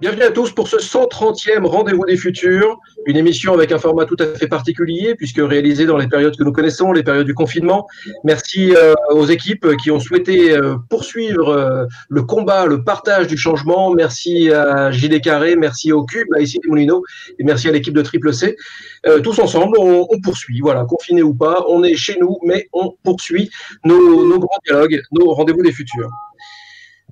[0.00, 4.16] Bienvenue à tous pour ce 130e Rendez-vous des Futurs, une émission avec un format tout
[4.20, 7.88] à fait particulier puisque réalisée dans les périodes que nous connaissons, les périodes du confinement.
[8.22, 13.36] Merci euh, aux équipes qui ont souhaité euh, poursuivre euh, le combat, le partage du
[13.36, 13.90] changement.
[13.90, 17.02] Merci à JD Carré, merci au Cube, à Ici Moulineaux
[17.40, 18.54] et merci à l'équipe de Triple C.
[19.24, 23.50] tous ensemble, on, poursuit, voilà, confiné ou pas, on est chez nous, mais on poursuit
[23.84, 26.10] nos, nos grands dialogues, nos Rendez-vous des Futurs.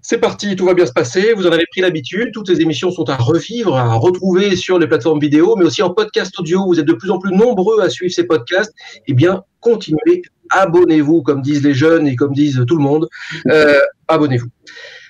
[0.08, 1.32] C'est parti, tout va bien se passer.
[1.32, 2.30] Vous en avez pris l'habitude.
[2.32, 5.90] Toutes les émissions sont à revivre, à retrouver sur les plateformes vidéo, mais aussi en
[5.90, 6.64] podcast audio.
[6.64, 8.72] Vous êtes de plus en plus nombreux à suivre ces podcasts.
[9.08, 13.08] Eh bien, continuez, abonnez-vous, comme disent les jeunes et comme disent tout le monde.
[13.48, 14.46] Euh, abonnez-vous.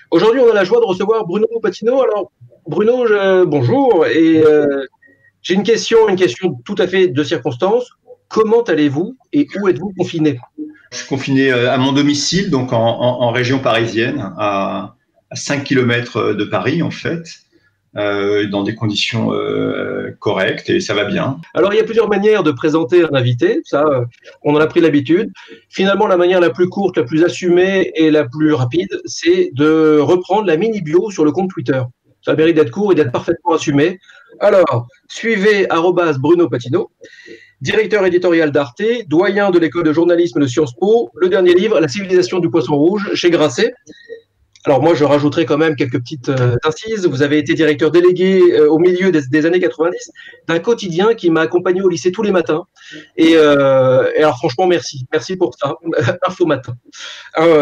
[0.09, 2.01] Aujourd'hui, on a la joie de recevoir Bruno Patino.
[2.01, 2.31] Alors,
[2.65, 3.05] Bruno,
[3.45, 4.07] bonjour.
[4.07, 4.83] Et euh,
[5.43, 7.87] j'ai une question, une question tout à fait de circonstance.
[8.29, 10.39] Comment allez-vous et où êtes-vous confiné?
[10.91, 14.95] Je suis confiné euh, à mon domicile, donc en, région parisienne, à,
[15.33, 17.23] 5 km de Paris en fait.
[17.95, 21.39] Euh, dans des conditions euh, correctes et ça va bien.
[21.55, 23.83] Alors il y a plusieurs manières de présenter un invité, ça
[24.43, 25.31] on en a pris l'habitude.
[25.69, 29.97] Finalement la manière la plus courte, la plus assumée et la plus rapide, c'est de
[29.99, 31.81] reprendre la mini bio sur le compte Twitter.
[32.21, 33.97] Ça mérite d'être court et d'être parfaitement assumé.
[34.41, 35.67] Alors suivez
[36.19, 36.91] Bruno Patino
[37.61, 41.87] directeur éditorial d'Arte, doyen de l'école de journalisme de Sciences Po, le dernier livre, La
[41.87, 43.73] civilisation du poisson rouge, chez Grasset.
[44.65, 47.07] Alors moi, je rajouterai quand même quelques petites euh, incises.
[47.07, 50.11] Vous avez été directeur délégué euh, au milieu des, années 90
[50.47, 52.65] d'un quotidien qui m'a accompagné au lycée tous les matins.
[53.15, 55.05] Et, euh, alors franchement, merci.
[55.11, 55.75] Merci pour ça.
[56.27, 56.75] Info Matin.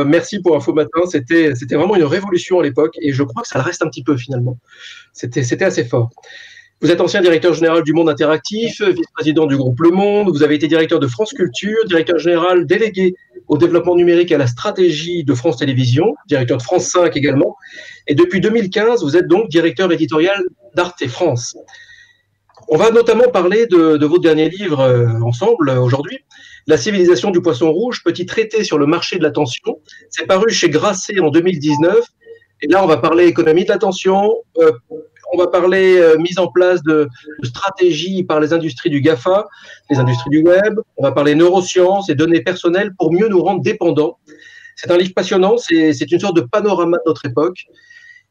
[0.06, 1.02] merci pour Info Matin.
[1.06, 4.04] C'était, vraiment une révolution à l'époque et je crois que ça le reste un petit
[4.04, 4.58] peu finalement.
[5.14, 6.10] C'était assez fort.
[6.82, 10.30] Vous êtes ancien directeur général du Monde Interactif, vice-président du groupe Le Monde.
[10.30, 13.16] Vous avez été directeur de France Culture, directeur général délégué
[13.48, 17.56] au développement numérique et à la stratégie de France Télévisions, directeur de France 5 également.
[18.08, 20.42] Et depuis 2015, vous êtes donc directeur éditorial
[20.76, 21.56] d'Arte France.
[22.68, 26.20] On va notamment parler de, de votre dernier livre euh, ensemble aujourd'hui,
[26.68, 29.80] La civilisation du poisson rouge, petit traité sur le marché de l'attention.
[30.10, 32.00] C'est paru chez Grasset en 2019.
[32.62, 34.72] Et là, on va parler économie de l'attention, euh,
[35.36, 37.08] on va parler euh, mise en place de,
[37.44, 39.46] stratégies par les industries du GAFA,
[39.90, 40.80] les industries du web.
[40.98, 44.18] On va parler neurosciences et données personnelles pour mieux nous rendre dépendants.
[44.76, 47.66] C'est un livre passionnant, c'est une sorte de panorama de notre époque.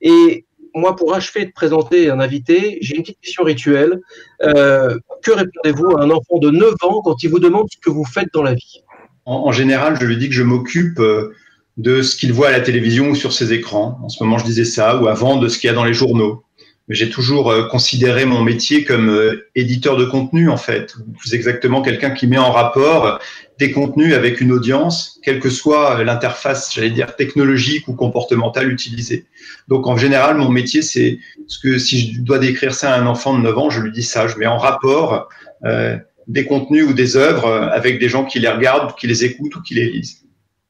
[0.01, 4.01] Et moi, pour achever de présenter un invité, j'ai une petite question rituelle.
[4.43, 7.91] Euh, que répondez-vous à un enfant de 9 ans quand il vous demande ce que
[7.91, 8.83] vous faites dans la vie?
[9.27, 11.33] En, général, je lui dis que je m'occupe euh,
[11.77, 13.99] de ce qu'il voit à la télévision ou sur ses écrans.
[14.03, 15.95] En ce moment, je disais ça, ou avant de ce qu'il y a dans les
[15.95, 16.44] journaux
[16.89, 21.81] j'ai toujours euh, considéré mon métier comme euh, éditeur de contenu en fait, plus exactement
[21.81, 23.21] quelqu'un qui met en rapport
[23.59, 29.27] des contenus avec une audience, quelle que soit l'interface, j'allais dire technologique ou comportementale utilisée.
[29.69, 33.07] Donc en général, mon métier, c'est ce que si je dois décrire ça à un
[33.07, 35.29] enfant de 9 ans, je lui dis ça, je mets en rapport
[35.65, 35.97] euh,
[36.27, 39.63] des contenus ou des œuvres avec des gens qui les regardent, qui les écoutent ou
[39.63, 40.25] qui les lisent.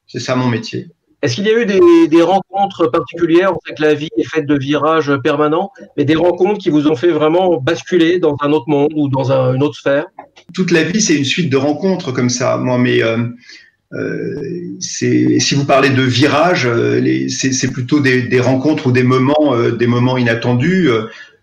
[0.07, 0.87] C'est ça mon métier.
[1.21, 4.57] Est-ce qu'il y a eu des, rencontres particulières sait que la vie est faite de
[4.57, 8.91] virages permanents, mais des rencontres qui vous ont fait vraiment basculer dans un autre monde
[8.95, 10.05] ou dans une autre sphère?
[10.53, 12.57] Toute la vie, c'est une suite de rencontres comme ça.
[12.57, 13.17] Moi, mais euh,
[13.93, 19.87] euh, si vous parlez de virages, euh, c'est plutôt des, rencontres ou des moments, des
[19.87, 20.89] moments inattendus.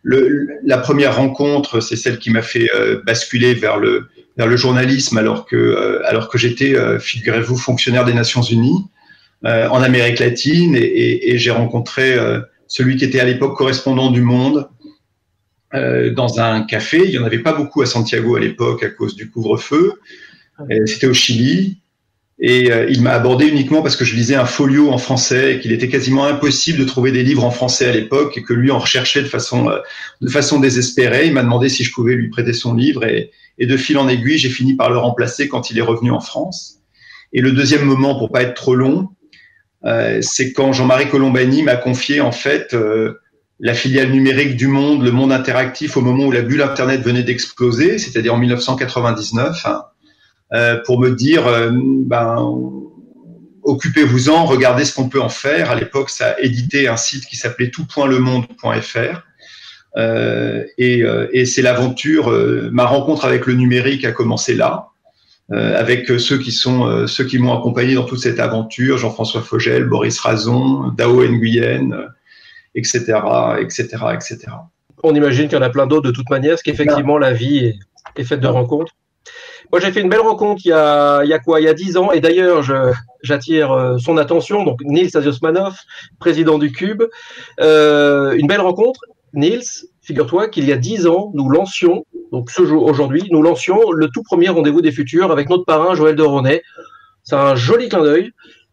[0.04, 2.68] la première rencontre, c'est celle qui m'a fait
[3.04, 4.08] basculer vers le,
[4.56, 8.84] journalisme alors que j'étais, figurez-vous, fonctionnaire des Nations Unies.
[9.44, 14.20] Euh, en Amérique latine et, j'ai rencontré euh, celui qui était à l'époque correspondant du
[14.22, 14.68] Monde
[15.74, 17.02] euh, dans un café.
[17.04, 19.94] Il n'y en avait pas beaucoup à Santiago à l'époque à cause du couvre-feu.
[20.86, 21.78] C'était au Chili.
[22.38, 25.70] Et il m'a abordé uniquement parce que je lisais un folio en français et qu'il
[25.70, 28.78] était quasiment impossible de trouver des livres en français à l'époque et que lui en
[28.78, 29.70] recherchait de façon,
[30.20, 31.26] de façon désespérée.
[31.26, 34.08] Il m'a demandé si je pouvais lui prêter son livre et, et de fil en
[34.08, 36.80] aiguille, j'ai fini par le remplacer quand il est revenu en France.
[37.32, 39.08] Et le deuxième moment, pour pas être trop long,
[40.20, 43.20] c'est quand Jean-Marie Colombani m'a confié en fait euh,
[43.60, 47.22] la filiale numérique du Monde, le Monde interactif, au moment où la bulle Internet venait
[47.22, 49.84] d'exploser, c'est-à-dire en 1999, hein,
[50.52, 52.54] euh, pour me dire, ben,
[53.62, 55.70] occupez-vous-en, regardez ce qu'on peut en faire.
[55.70, 59.22] À l'époque, ça édité un site qui s'appelait toutpointlemonde.fr.
[59.96, 62.30] Euh, et c'est l'aventure,
[62.72, 64.91] ma rencontre avec le numérique a commencé là.
[65.50, 69.42] Euh, avec ceux qui sont euh, ceux qui m'ont accompagné dans toute cette aventure, Jean-François
[69.42, 72.08] Fogel, Boris Razon, Dao Nguyen,
[72.74, 73.18] etc.,
[73.60, 74.38] etc., etc.
[75.02, 77.74] On imagine qu'il y en a plein d'autres de toute manière, parce qu'effectivement la vie
[78.16, 78.92] est, faite de rencontres.
[79.72, 81.60] Moi, j'ai fait une belle rencontre il y a, il y a quoi?
[81.60, 82.12] Il y a dix ans.
[82.12, 82.62] Et d'ailleurs,
[83.22, 84.64] j'attire euh, son attention.
[84.64, 85.76] Donc, Nils Asiosmanov,
[86.18, 87.02] président du Cube.
[87.58, 89.00] une belle rencontre.
[89.34, 89.62] Niels,
[90.12, 94.08] figure-toi qu'il y a dix ans, nous lancions, donc ce jour aujourd'hui, nous lancions le
[94.08, 96.62] tout premier rendez-vous des futurs avec notre parrain Joël de Ronet.
[97.22, 98.30] C'est un joli clin d'œil.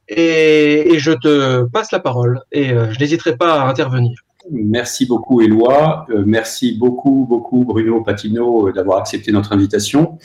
[0.09, 4.19] Et, je te passe la parole et euh, je n'hésiterai pas à intervenir.
[4.51, 6.07] Merci beaucoup, Éloi.
[6.09, 10.17] Euh, merci beaucoup, beaucoup, Bruno Patino, euh, d'avoir accepté notre invitation.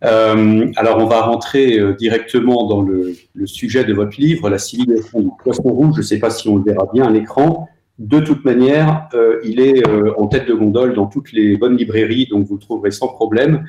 [0.00, 5.64] alors, on va rentrer directement dans le, sujet de votre livre, La civilisation du poisson
[5.64, 5.96] rouge.
[5.96, 7.68] Je ne sais pas si on le verra bien à l'écran.
[7.98, 9.08] De toute manière,
[9.44, 9.82] il est
[10.16, 13.64] en tête de gondole dans toutes les bonnes librairies, donc vous le trouverez sans problème.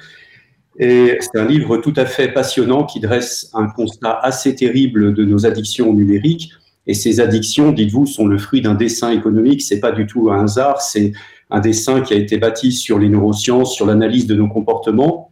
[0.80, 5.26] Et c'est un livre tout à fait passionnant qui dresse un constat assez terrible de
[5.26, 6.52] nos addictions numériques.
[6.88, 9.62] Et ces addictions, dites-vous, sont le fruit d'un dessin économique.
[9.62, 10.82] C'est pas du tout un hasard.
[10.82, 11.12] C'est
[11.50, 15.32] un dessin qui a été bâti sur les neurosciences, sur l'analyse de nos comportements.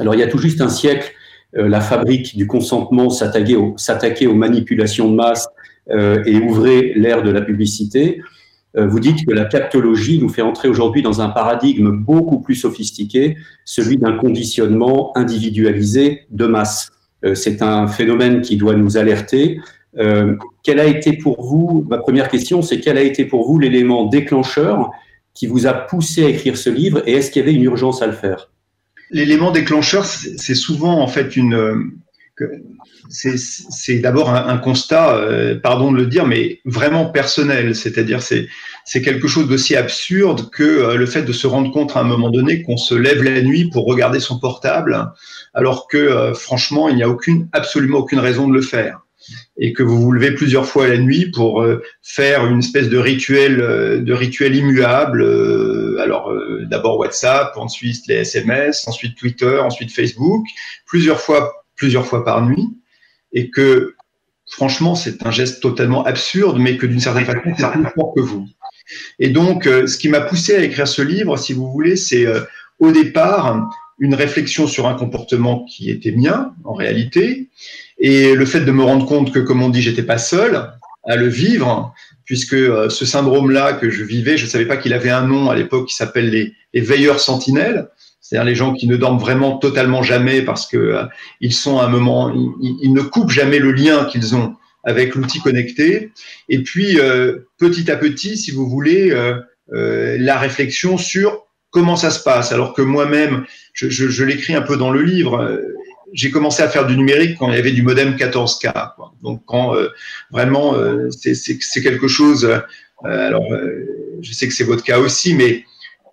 [0.00, 1.12] Alors, il y a tout juste un siècle,
[1.58, 7.30] euh, la fabrique du consentement s'attaquait aux, manipulations de masse euh, et ouvrait l'ère de
[7.30, 8.22] la publicité.
[8.76, 12.54] Euh, vous dites que la captologie nous fait entrer aujourd'hui dans un paradigme beaucoup plus
[12.54, 16.90] sophistiqué, celui d'un conditionnement individualisé de masse.
[17.24, 19.60] Euh, c'est un phénomène qui doit nous alerter.
[19.98, 20.36] Euh,
[20.66, 24.90] a été pour vous, ma première question, c'est quel a été pour vous l'élément déclencheur
[25.34, 28.00] qui vous a poussé à écrire ce livre et est-ce qu'il y avait une urgence
[28.00, 28.50] à le faire?
[29.10, 31.92] L'élément déclencheur, c'est souvent en fait une,
[33.08, 37.74] c'est d'abord un, constat, euh, pardon de le dire, mais vraiment personnel.
[37.74, 42.00] C'est-à-dire, c'est quelque chose d'aussi absurde que euh, le fait de se rendre compte à
[42.00, 45.12] un moment donné qu'on se lève la nuit pour regarder son portable,
[45.54, 49.00] alors que euh, franchement, il n'y a aucune, absolument aucune raison de le faire.
[49.56, 51.64] Et que vous vous levez plusieurs fois la nuit pour
[52.02, 55.22] faire une espèce de rituel, de rituel immuable.
[56.00, 56.34] alors,
[56.68, 60.44] d'abord WhatsApp, ensuite les SMS, ensuite Twitter, ensuite Facebook,
[60.86, 62.68] plusieurs fois plusieurs fois par nuit,
[63.32, 63.96] et que
[64.48, 68.20] franchement, c'est un geste totalement absurde, mais que d'une certaine façon, c'est plus fort que
[68.20, 68.46] vous.
[69.18, 72.24] Et donc, euh, ce qui m'a poussé à écrire ce livre, si vous voulez, c'est
[72.24, 72.42] euh,
[72.78, 73.68] au départ
[73.98, 77.48] une réflexion sur un comportement qui était mien, en réalité,
[77.98, 80.70] et le fait de me rendre compte que, comme on dit, j'étais pas seul
[81.08, 81.92] à le vivre,
[82.24, 85.50] puisque euh, ce syndrome-là que je vivais, je ne savais pas qu'il avait un nom
[85.50, 87.88] à l'époque qui s'appelle les, les veilleurs sentinelles
[88.22, 91.02] c'est-à-dire les gens qui ne dorment vraiment totalement jamais parce que euh,
[91.40, 94.54] ils sont à un moment, ils, ne coupent jamais le lien qu'ils ont
[94.84, 96.12] avec l'outil connecté.
[96.48, 102.10] Et puis euh, petit à petit, si vous voulez, euh, la réflexion sur comment ça
[102.10, 102.52] se passe.
[102.52, 105.60] Alors que moi-même, je, je, l'écris un peu dans le livre.
[106.12, 108.92] j'ai commencé à faire du numérique quand il y avait du modem 14K.
[109.22, 109.74] Donc quand
[110.30, 110.76] vraiment
[111.10, 112.48] c'est quelque chose.
[113.02, 113.46] alors
[114.20, 115.64] je sais que c'est votre cas aussi, mais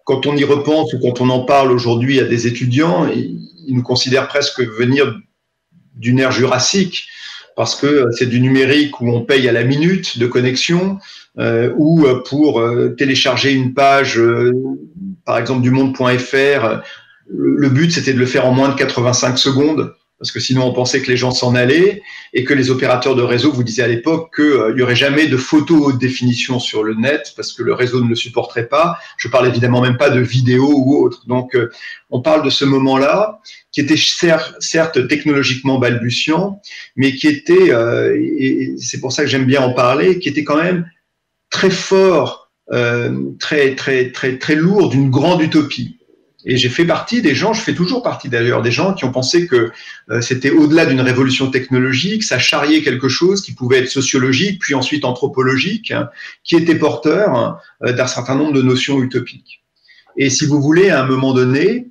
[0.10, 3.84] quand on y repense ou quand on en parle aujourd'hui à des étudiants, ils, nous
[3.84, 5.20] considèrent presque venir
[5.96, 7.06] d'une ère jurassique
[7.56, 10.98] parce que c'est du numérique où on paye à la minute de connexion
[11.38, 14.52] euh, ou pour euh, télécharger une page, euh,
[15.26, 16.82] par exemple du monde.fr,
[17.32, 20.74] le but c'était de le faire en moins de 85 secondes parce que sinon on
[20.74, 22.02] pensait que les gens s'en allaient
[22.34, 25.28] et que les opérateurs de réseau vous disaient à l'époque qu'il euh, n'y aurait jamais
[25.28, 28.98] de photo haute définition sur le net parce que le réseau ne le supporterait pas.
[29.18, 31.26] Je parle évidemment même pas de vidéo ou autre.
[31.28, 31.72] Donc euh,
[32.10, 33.40] on parle de ce moment-là
[33.72, 36.62] qui était certes technologiquement balbutiant,
[36.96, 40.44] mais qui était, euh, et c'est pour ça que j'aime bien en parler, qui était
[40.44, 40.90] quand même
[41.50, 42.52] très fort,
[43.40, 45.99] très très très très lourd d'une grande utopie.
[46.50, 49.12] Et j'ai fait partie des gens, je fais toujours partie d'ailleurs des gens qui ont
[49.12, 49.72] pensé que
[50.10, 54.74] euh, c'était au-delà d'une révolution technologique, ça charriait quelque chose qui pouvait être sociologique, puis
[54.74, 56.10] ensuite anthropologique, hein,
[56.44, 59.64] qui était porteur hein, euh, d'un certain nombre de notions utopiques.
[60.18, 61.90] Et si vous voulez, à un moment donné,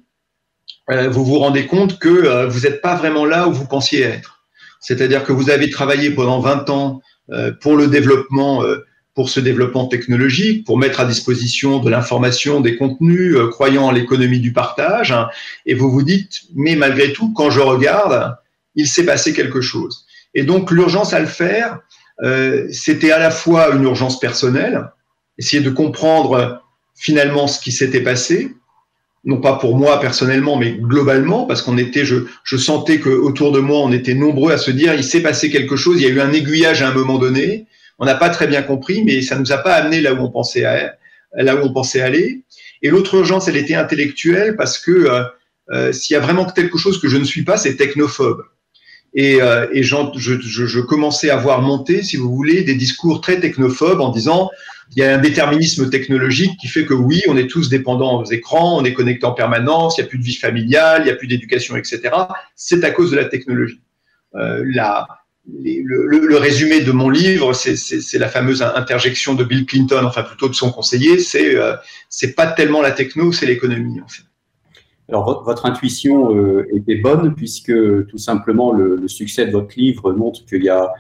[0.91, 4.45] euh, vous vous rendez compte que vous n'êtes pas vraiment là où vous pensiez être.
[4.81, 7.01] C'est-à-dire que vous avez travaillé pendant 20 ans
[7.61, 8.65] pour le développement
[9.19, 13.91] pour ce développement technologique, pour mettre à disposition de l'information, des contenus, euh, croyant en
[13.91, 15.11] l'économie du partage.
[15.11, 15.29] Hein,
[15.67, 18.37] et vous vous dites, mais malgré tout, quand je regarde,
[18.77, 20.07] il s'est passé quelque chose.
[20.37, 21.81] Et donc l'urgence à le faire,
[22.23, 24.89] euh, c'était à la fois une urgence personnelle,
[25.37, 26.63] essayer de comprendre
[26.95, 28.55] finalement ce qui s'était passé,
[29.25, 33.51] non pas pour moi personnellement, mais globalement, parce qu'on était, je, je sentais que autour
[33.51, 36.07] de moi, on était nombreux à se dire, il s'est passé quelque chose, il y
[36.07, 37.67] a eu un aiguillage à un moment donné,
[37.99, 40.31] on n'a pas très bien compris, mais ça nous a pas amené là où on
[40.31, 42.43] pensait aller.
[42.83, 45.25] Et l'autre urgence, elle était intellectuelle parce que euh,
[45.71, 48.45] euh, s'il y a vraiment quelque chose que je ne suis pas, c'est technophobe.
[49.15, 54.11] Et, euh, je, commençais à voir monter, si vous voulez, des discours très technophobes en
[54.11, 54.51] disant
[54.97, 58.25] il y a un déterminisme technologique qui fait que oui, on est tous dépendants aux
[58.25, 61.11] écrans, on est connectés en permanence, il n'y a plus de vie familiale, il n'y
[61.11, 62.01] a plus d'éducation, etc.
[62.55, 63.81] C'est à cause de la technologie.
[64.35, 64.65] Euh,
[65.49, 70.55] le, résumé de mon livre, c'est la fameuse interjection de Bill Clinton, enfin plutôt de
[70.55, 71.75] son conseiller, c'est euh,
[72.37, 74.23] pas tellement la techno, c'est l'économie en fait.
[75.09, 77.73] Alors votre intuition euh, était bonne puisque
[78.09, 80.93] tout simplement le, le, succès de votre livre montre qu'il y a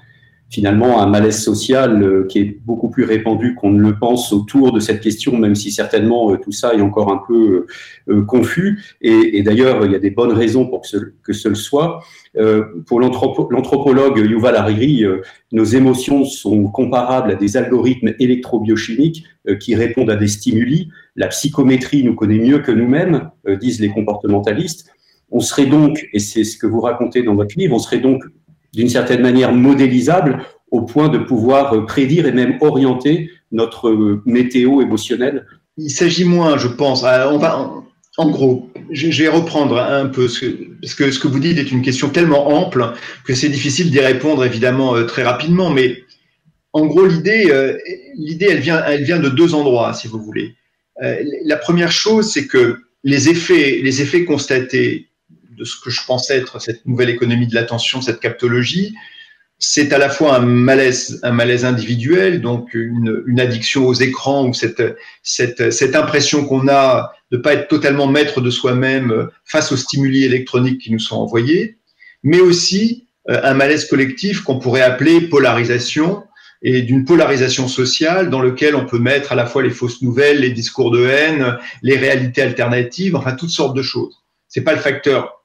[0.50, 4.73] finalement un malaise social euh, qui est beaucoup plus répandu qu'on ne le pense autour
[4.73, 7.67] de cette question, même si certainement euh, tout ça est encore un peu
[8.09, 8.83] euh, confus.
[9.02, 12.02] Et, d'ailleurs, il y a des bonnes raisons pour que ce, que ce soit.
[12.87, 15.05] pour l'anthropologue Yuval Hariri,
[15.52, 19.25] nos émotions sont comparables à des algorithmes électrobiochimiques
[19.61, 20.88] qui répondent à des stimuli.
[21.17, 24.90] La psychométrie nous connaît mieux que nous-mêmes, disent les comportementalistes.
[25.31, 28.23] On serait donc, et c'est ce que vous racontez dans votre livre, on serait donc
[28.75, 34.22] d'une certaine manière modélisable au point de pouvoir euh, prédire et même orienter notre euh,
[34.26, 35.46] météo émotionnelle
[35.76, 37.04] Il s'agit moins, je pense.
[37.04, 37.38] Euh,
[38.20, 41.56] en gros, je vais reprendre un peu ce que, parce que ce que vous dites
[41.58, 42.92] est une question tellement ample
[43.25, 45.70] que c'est difficile d'y répondre évidemment très rapidement.
[45.70, 46.02] Mais
[46.72, 47.76] en gros, l'idée,
[48.16, 50.56] l'idée, elle vient, elle vient de deux endroits, si vous voulez.
[51.44, 55.08] La première chose, c'est que les effets, les effets constatés
[55.59, 58.95] de ce que je pensais être cette nouvelle économie de l'attention, cette captologie,
[59.59, 64.55] c'est à la fois un malaise, un malaise individuel, donc une, addiction aux écrans ou
[64.55, 64.83] cette,
[65.23, 69.77] cette, cette impression qu'on a de ne pas être totalement maître de soi-même face aux
[69.77, 71.79] stimuli électroniques qui nous sont envoyés,
[72.23, 76.25] mais aussi euh, un malaise collectif qu'on pourrait appeler polarisation
[76.62, 80.41] et d'une polarisation sociale dans lequel on peut mettre à la fois les fausses nouvelles,
[80.41, 84.23] les discours de haine, les réalités alternatives, enfin toutes sortes de choses.
[84.49, 85.38] C'est pas le facteur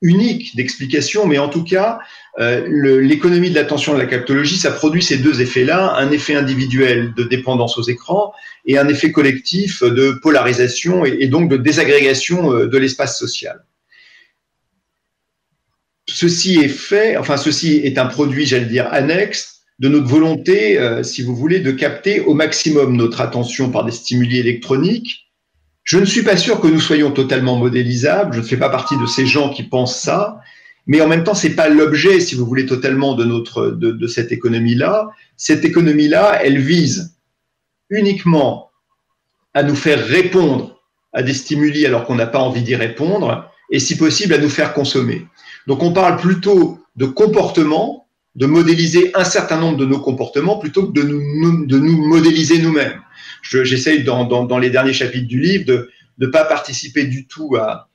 [0.00, 1.98] unique d'explication, mais en tout cas,
[2.38, 7.14] euh, l'économie de l'attention de la captologie, ça produit ces deux effets-là, un effet individuel
[7.14, 8.32] de dépendance aux écrans
[8.64, 13.64] et un effet collectif de polarisation et, donc de désagrégation euh, de l'espace social.
[16.08, 21.02] Ceci est fait, enfin ceci est un produit, j'allais dire, annexe de notre volonté, euh,
[21.02, 25.27] si vous voulez, de capter au maximum notre attention par des stimuli électroniques
[25.88, 28.34] je ne suis pas sûr que nous soyons totalement modélisables.
[28.34, 30.38] Je ne fais pas partie de ces gens qui pensent ça.
[30.86, 34.30] Mais en même temps, c'est pas l'objet, si vous voulez, totalement de notre de, cette
[34.30, 35.08] économie-là.
[35.38, 37.16] Cette économie-là, elle vise
[37.88, 38.70] uniquement
[39.54, 40.78] à nous faire répondre
[41.14, 44.50] à des stimuli alors qu'on n'a pas envie d'y répondre, et si possible à nous
[44.50, 45.26] faire consommer.
[45.66, 50.88] Donc on parle plutôt de comportement, de modéliser un certain nombre de nos comportements plutôt
[50.88, 53.00] que de nous, de nous modéliser nous-mêmes
[53.42, 57.88] j'essaye dans, les derniers chapitres du livre de ne pas participer du tout à,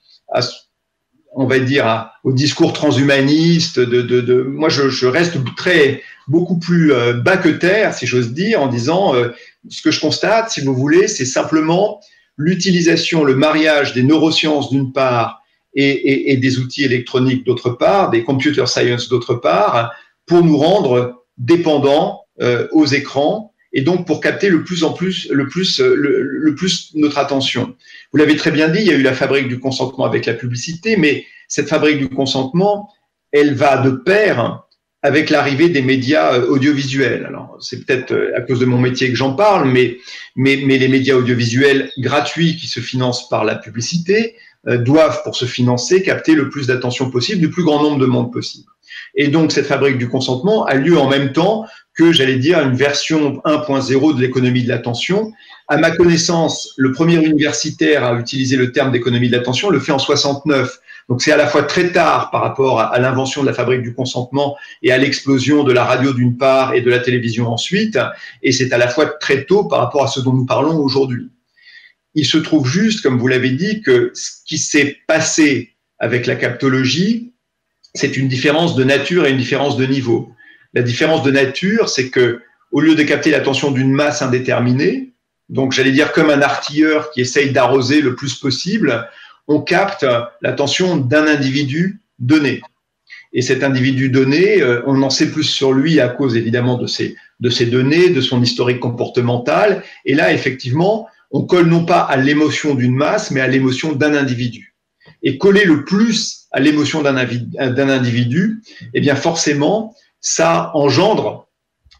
[1.36, 3.80] on va dire, au discours transhumaniste.
[4.48, 9.14] Moi, je, reste très beaucoup plus euh, bas que terre, si j'ose dire, en disant
[9.16, 9.30] euh,
[9.70, 12.00] ce que je constate, si vous voulez, c'est simplement
[12.38, 15.42] l'utilisation, le mariage des neurosciences d'une part
[15.76, 19.92] et, des outils électroniques d'autre part, des computer science d'autre part,
[20.26, 25.28] pour nous rendre dépendants euh, aux écrans et donc pour capter le plus en plus,
[25.32, 27.76] le plus, le, plus notre attention.
[28.12, 30.34] Vous l'avez très bien dit, il y a eu la fabrique du consentement avec la
[30.34, 32.90] publicité, mais cette fabrique du consentement,
[33.32, 34.64] elle va de pair
[35.04, 37.26] avec l'arrivée des médias euh, audiovisuels.
[37.26, 39.98] Alors, c'est peut-être euh, à cause de mon métier que j'en parle, mais,
[40.36, 44.36] mais, les médias audiovisuels gratuits qui se financent par la publicité
[44.68, 48.06] euh, doivent, pour se financer, capter le plus d'attention possible du plus grand nombre de
[48.06, 48.70] monde possible.
[49.16, 51.66] Et donc, cette fabrique du consentement a lieu en même temps
[51.96, 55.32] que, j'allais dire, une version 1.0 de l'économie de l'attention.
[55.68, 59.92] À ma connaissance, le premier universitaire à utiliser le terme d'économie de l'attention le fait
[59.92, 60.80] en 69.
[61.10, 63.94] Donc c'est à la fois très tard par rapport à, l'invention de la fabrique du
[63.94, 68.00] consentement et à l'explosion de la radio d'une part et de la télévision ensuite,
[68.42, 71.30] et c'est à la fois très tôt par rapport à ce dont nous parlons aujourd'hui.
[72.16, 76.36] Il se trouve juste, comme vous l'avez dit, que ce qui s'est passé avec la
[76.36, 77.34] captologie,
[77.96, 80.32] c'est une différence de nature et une différence de niveau.
[80.74, 85.14] La différence de nature, c'est que au lieu de capter l'attention d'une masse indéterminée,
[85.50, 89.08] donc j'allais dire comme un artilleur qui essaye d'arroser le plus possible,
[89.48, 90.06] on capte
[90.42, 92.62] l'attention d'un individu donné.
[93.34, 96.88] Et cet individu donné, euh, on en sait plus sur lui à cause évidemment de
[96.88, 99.84] ses, de ses données, de son historique comportemental.
[100.06, 104.14] Et là, effectivement, on colle non pas à l'émotion d'une masse, mais à l'émotion d'un
[104.14, 104.76] individu.
[105.24, 108.62] Et coller le plus à l'émotion d'un individu,
[108.94, 111.48] eh bien forcément, ça engendre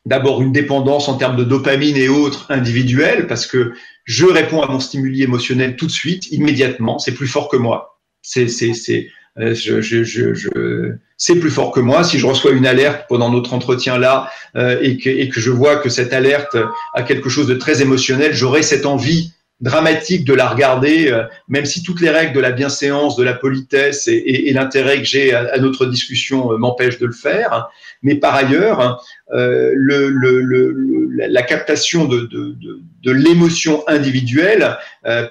[0.06, 3.74] d'abord une dépendance en termes de dopamine et autres individuelles, parce que
[4.06, 8.00] je réponds à mon stimuli émotionnel tout de suite, immédiatement, c'est plus fort que moi.
[8.22, 12.04] C'est, c'est, c'est, euh, je, je, je, c'est plus fort que moi.
[12.04, 14.98] Si je reçois une alerte pendant notre entretien là euh, et,
[15.30, 16.58] que, je vois que cette alerte
[16.94, 21.66] a quelque chose de très émotionnel, j'aurai cette envie dramatique de la regarder, euh, même
[21.66, 25.58] si toutes les règles de la bienséance, de la politesse et, l'intérêt que j'ai à,
[25.60, 27.70] notre discussion m'empêchent de le faire.
[28.04, 30.10] Mais par ailleurs, euh, le,
[31.28, 34.78] la captation de, de, l'émotion individuelle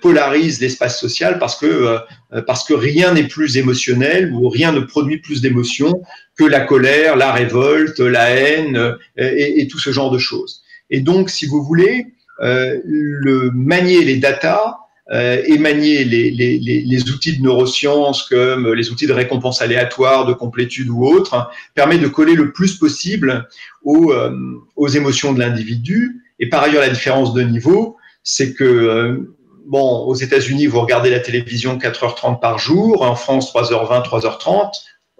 [0.00, 1.98] polarise l'espace social parce que,
[2.46, 6.02] parce que rien n'est plus émotionnel ou rien ne produit plus d'émotion
[6.36, 10.62] que la colère, la révolte, la haine et, et tout ce genre de choses.
[10.90, 12.06] Et donc, si vous voulez,
[12.42, 14.76] euh, le manier les datas
[15.10, 20.26] euh, et manier les, les, les, outils de neurosciences comme les outils de récompense aléatoire,
[20.26, 23.48] de complétude ou autres, permet de coller le plus possible
[23.82, 24.32] aux, euh,
[24.76, 26.22] aux émotions de l'individu.
[26.38, 29.28] Et par ailleurs, la différence de niveau, c'est que
[29.66, 34.70] bon, aux États-Unis, vous regardez la télévision 4h30 par jour, en France 3h20, 3h30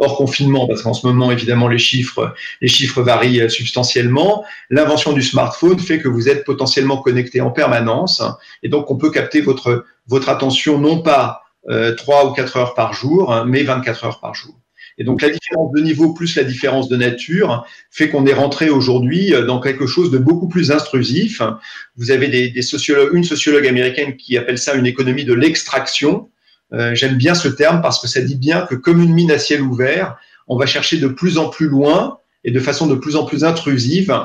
[0.03, 4.45] hors confinement, parce qu'en ce moment, évidemment, les chiffres, les chiffres varient substantiellement.
[4.71, 8.23] L'invention du smartphone fait que vous êtes potentiellement connecté en permanence,
[8.63, 12.75] et donc on peut capter votre, votre attention non pas euh, 3 ou 4 heures
[12.75, 14.55] par jour, mais 24 heures par jour.
[14.99, 18.69] Et donc la différence de niveau plus la différence de nature fait qu'on est rentré
[18.69, 21.41] aujourd'hui dans quelque chose de beaucoup plus intrusif.
[21.97, 26.29] Vous avez des, des sociologues, une sociologue américaine qui appelle ça une économie de l'extraction,
[26.73, 29.39] euh, j'aime bien ce terme parce que ça dit bien que comme une mine à
[29.39, 30.17] ciel ouvert,
[30.49, 33.45] on va chercher de plus en plus loin et de façon de plus en plus
[33.45, 34.17] intrusive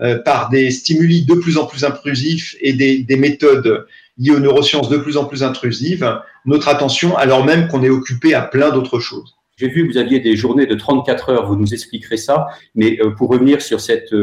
[0.00, 3.86] euh, par des stimuli de plus en plus intrusifs et des, des, méthodes
[4.18, 8.34] liées aux neurosciences de plus en plus intrusives, notre attention alors même qu'on est occupé
[8.34, 9.34] à plein d'autres choses.
[9.56, 12.98] J'ai vu que vous aviez des journées de 34 heures, vous nous expliquerez ça, mais
[13.00, 14.14] euh, pour revenir sur cet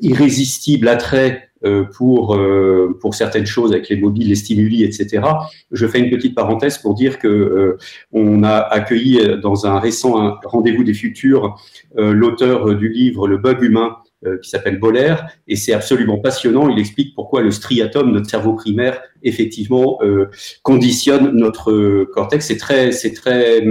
[0.00, 1.50] irrésistible attrait
[1.96, 5.22] pour, euh, pour certaines choses avec les mobiles, les stimuli, etc.
[5.70, 7.78] Je fais une petite parenthèse pour dire que euh,
[8.12, 11.56] on a accueilli dans un récent rendez-vous des futurs
[11.96, 13.96] l'auteur du livre Le bug humain
[14.42, 15.16] qui s'appelle Boller,
[15.46, 16.70] et c'est absolument passionnant.
[16.70, 19.98] Il explique pourquoi le striatum, notre cerveau primaire, effectivement,
[20.62, 22.46] conditionne notre cortex.
[22.46, 23.62] C'est très, c'est très,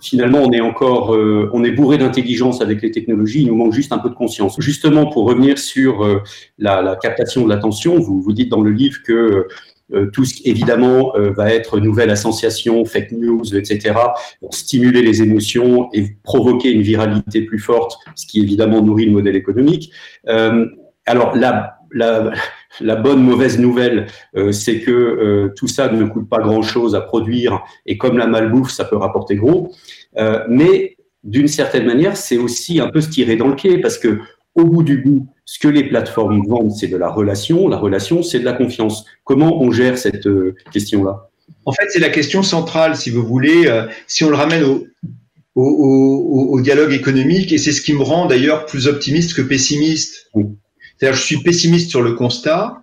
[0.00, 3.42] finalement, on est encore, euh, on est bourré d'intelligence avec les technologies.
[3.42, 4.56] Il nous manque juste un peu de conscience.
[4.58, 6.22] Justement, pour revenir sur euh,
[6.58, 9.46] la, la, captation de l'attention, vous vous dites dans le livre que
[9.94, 13.94] euh, tout ce qui évidemment va être nouvelle association, fake news, etc.,
[14.40, 19.12] pour stimuler les émotions et provoquer une viralité plus forte, ce qui évidemment nourrit le
[19.12, 19.90] modèle économique.
[20.26, 22.32] alors la, la,
[22.80, 27.00] la bonne, mauvaise nouvelle, euh, c'est que euh, tout ça ne coûte pas grand-chose à
[27.00, 29.72] produire et comme la malbouffe, ça peut rapporter gros.
[30.16, 33.98] Euh, mais d'une certaine manière, c'est aussi un peu se tirer dans le pied parce
[33.98, 34.18] que
[34.54, 37.68] au bout du bout, ce que les plateformes vendent, c'est de la relation.
[37.68, 39.04] La relation, c'est de la confiance.
[39.24, 40.28] Comment on gère cette
[40.72, 41.30] question-là?
[41.64, 43.70] En fait, c'est la question centrale, si vous voulez,
[44.06, 44.86] si on le ramène au,
[45.54, 50.30] au, au, dialogue économique, et c'est ce qui me rend d'ailleurs plus optimiste que pessimiste.
[50.98, 52.82] C'est-à-dire, je suis pessimiste sur le constat,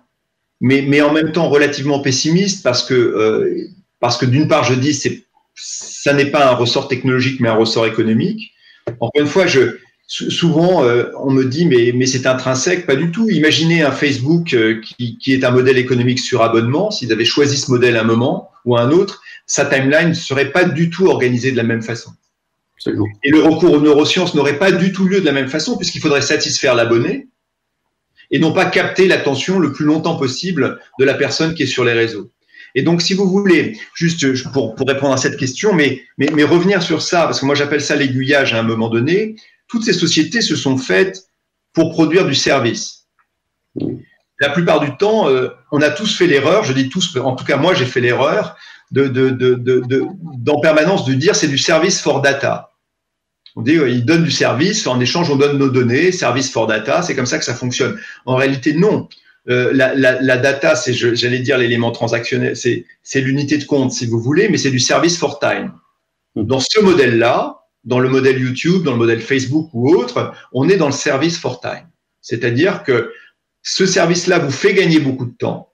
[0.60, 3.68] mais, mais en même temps relativement pessimiste parce que, euh,
[4.00, 7.54] parce que d'une part, je dis c'est ça n'est pas un ressort technologique, mais un
[7.54, 8.52] ressort économique.
[9.00, 13.10] Encore une fois, je, souvent, euh, on me dit, mais, mais c'est intrinsèque, pas du
[13.10, 13.28] tout.
[13.30, 17.56] Imaginez un Facebook euh, qui, qui, est un modèle économique sur abonnement, s'ils avaient choisi
[17.56, 20.90] ce modèle à un moment ou à un autre, sa timeline ne serait pas du
[20.90, 22.10] tout organisée de la même façon.
[23.24, 26.00] Et le recours aux neurosciences n'aurait pas du tout lieu de la même façon, puisqu'il
[26.00, 27.26] faudrait satisfaire l'abonné,
[28.30, 31.84] et non pas capter l'attention le plus longtemps possible de la personne qui est sur
[31.84, 32.30] les réseaux.
[32.74, 36.44] Et donc, si vous voulez, juste pour, pour répondre à cette question, mais, mais, mais
[36.44, 39.36] revenir sur ça, parce que moi j'appelle ça l'aiguillage à un moment donné,
[39.68, 41.24] toutes ces sociétés se sont faites
[41.72, 43.06] pour produire du service.
[44.40, 47.44] La plupart du temps, euh, on a tous fait l'erreur, je dis tous, en tout
[47.44, 48.56] cas moi j'ai fait l'erreur,
[48.90, 50.06] de, de, de, de,
[50.38, 52.72] d'en permanence de dire c'est du service for data.
[53.56, 56.66] On dit, euh, il donne du service, en échange, on donne nos données, service for
[56.66, 57.98] data, c'est comme ça que ça fonctionne.
[58.26, 59.08] En réalité, non.
[59.48, 63.92] Euh, la, la, la, data, c'est, j'allais dire, l'élément transactionnel, c'est, c'est l'unité de compte,
[63.92, 65.72] si vous voulez, mais c'est du service for time.
[66.34, 70.76] Dans ce modèle-là, dans le modèle YouTube, dans le modèle Facebook ou autre, on est
[70.76, 71.88] dans le service for time.
[72.20, 73.12] C'est-à-dire que
[73.62, 75.72] ce service-là vous fait gagner beaucoup de temps.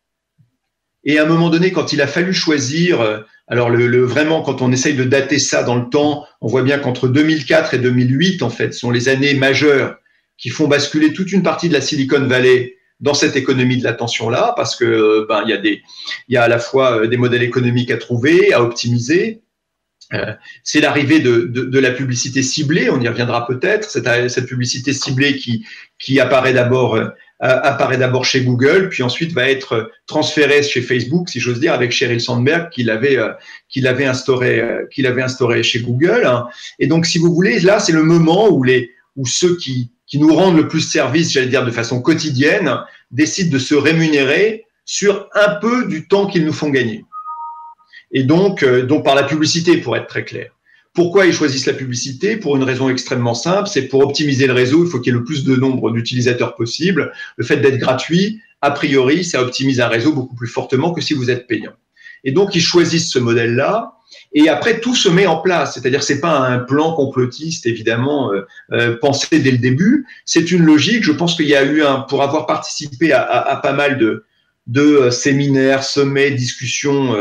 [1.05, 4.63] Et à un moment donné, quand il a fallu choisir euh, alors le, vraiment, quand
[4.63, 8.43] on essaye de dater ça dans le temps, on voit bien qu'entre 2004 et 2008,
[8.43, 9.97] en fait, sont les années majeures
[10.39, 14.31] qui font basculer toute une partie de la Silicon Valley dans cette économie de l'attention
[14.31, 15.83] là, parce que euh, ben il y a des,
[16.29, 19.43] il y a à la fois euh, des modèles économiques à trouver, à optimiser.
[20.15, 23.91] Euh, c'est l'arrivée de, de, de, la publicité ciblée, on y reviendra peut-être.
[23.91, 25.67] Cette, cette publicité ciblée qui,
[25.99, 26.99] qui apparaît d'abord
[27.43, 31.91] apparaît d'abord chez Google, puis ensuite va être transféré chez Facebook, si j'ose dire, avec
[31.91, 33.33] Sheryl Sandberg qui l'avait euh,
[33.69, 36.23] qu'il avait instauré euh, qu'il avait instauré chez Google.
[36.25, 36.47] Hein.
[36.79, 40.19] Et donc, si vous voulez, là, c'est le moment où les où ceux qui qui
[40.19, 42.79] nous rendent le plus service, j'allais dire de façon quotidienne,
[43.11, 47.05] décident de se rémunérer sur un peu du temps qu'ils nous font gagner.
[48.13, 50.52] Et donc, euh, donc par la publicité, pour être très clair.
[50.95, 52.37] Pourquoi ils choisissent la publicité?
[52.37, 55.19] Pour une raison extrêmement simple, c'est pour optimiser le réseau, il faut qu'il y ait
[55.19, 57.13] le plus de nombre d'utilisateurs possible.
[57.37, 61.15] Le fait d'être gratuit, a priori, ça optimise un réseau beaucoup plus fortement que si
[61.15, 61.73] vous êtes payant.
[62.25, 63.95] Et donc, ils choisissent ce modèle-là.
[64.35, 65.75] Et après, tout se met en place.
[65.75, 70.07] C'est-à-dire, c'est pas un plan complotiste, évidemment, euh, euh, pensé dès le début.
[70.25, 71.05] C'est une logique.
[71.05, 74.25] Je pense qu'il y a eu un, pour avoir participé à, pas mal de,
[74.77, 77.17] euh, séminaires, sommets, discussions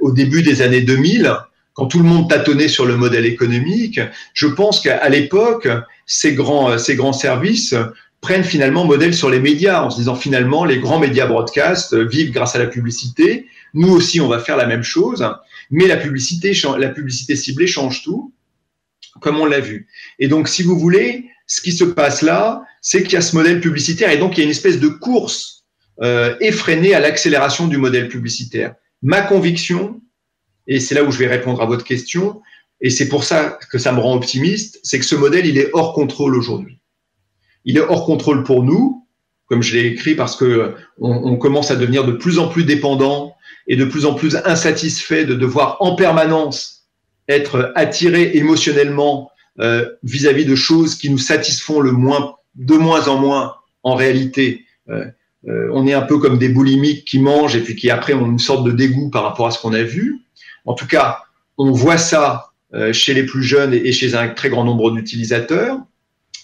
[0.00, 1.34] au début des années 2000,
[1.80, 4.00] quand tout le monde tâtonnait sur le modèle économique,
[4.34, 5.66] je pense qu'à l'époque,
[6.04, 7.74] ces grands, ces grands services
[8.20, 12.32] prennent finalement modèle sur les médias en se disant finalement les grands médias broadcast vivent
[12.32, 13.46] grâce à la publicité.
[13.72, 15.26] Nous aussi, on va faire la même chose,
[15.70, 18.34] mais la publicité, la publicité ciblée change tout,
[19.22, 19.88] comme on l'a vu.
[20.18, 23.34] Et donc, si vous voulez, ce qui se passe là, c'est qu'il y a ce
[23.34, 25.64] modèle publicitaire et donc il y a une espèce de course
[26.02, 28.74] euh, effrénée à l'accélération du modèle publicitaire.
[29.00, 30.02] Ma conviction,
[30.70, 32.40] et c'est là où je vais répondre à votre question,
[32.80, 35.68] et c'est pour ça que ça me rend optimiste, c'est que ce modèle, il est
[35.74, 36.78] hors contrôle aujourd'hui.
[37.64, 39.06] Il est hors contrôle pour nous,
[39.46, 43.34] comme je l'ai écrit, parce que on, commence à devenir de plus en plus dépendant
[43.66, 46.86] et de plus en plus insatisfait de devoir en permanence
[47.28, 53.08] être attiré émotionnellement vis-à-vis euh, -vis de choses qui nous satisfont le moins, de moins
[53.08, 54.64] en moins en réalité.
[54.88, 55.04] Euh,
[55.48, 58.26] euh, on est un peu comme des boulimiques qui mangent et puis qui après ont
[58.26, 60.20] une sorte de dégoût par rapport à ce qu'on a vu.
[60.64, 61.22] En tout cas,
[61.58, 65.78] on voit ça euh, chez les plus jeunes et chez un très grand nombre d'utilisateurs.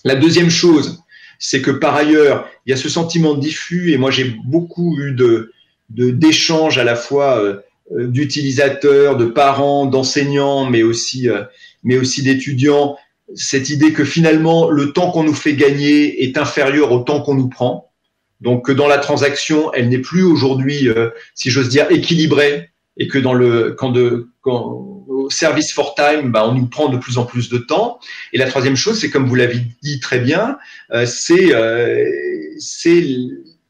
[0.04, 1.02] La deuxième chose,
[1.38, 5.12] c'est que par ailleurs, il y a ce sentiment diffus, et moi j'ai beaucoup eu
[5.12, 5.52] de
[5.88, 11.44] d'échanges à la fois euh, d'utilisateurs, de parents, d'enseignants, mais aussi, euh,
[11.84, 12.96] d'étudiants,
[13.34, 17.34] cette idée que finalement le temps qu'on nous fait gagner est inférieur au temps qu'on
[17.34, 17.92] nous prend.
[18.40, 23.08] Donc que dans la transaction, elle n'est plus aujourd'hui, euh, si j'ose dire, équilibrée, et
[23.08, 26.96] que dans le quand de quand au service for time, bah, on nous prend de
[26.96, 27.98] plus en plus de temps.
[28.32, 30.58] Et la troisième chose, c'est comme vous l'avez dit très bien,
[30.92, 32.04] euh, c'est euh,
[32.58, 33.04] c'est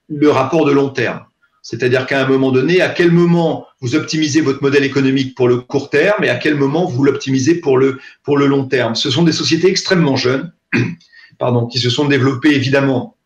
[0.08, 1.20] le rapport de long terme.
[1.62, 5.56] C'est-à-dire qu'à un moment donné, à quel moment vous optimisez votre modèle économique pour le
[5.56, 8.94] court terme et à quel moment vous l'optimisez pour le, pour le long terme.
[8.94, 10.52] Ce sont des sociétés extrêmement jeunes,
[11.40, 13.16] pardon, qui se sont développées évidemment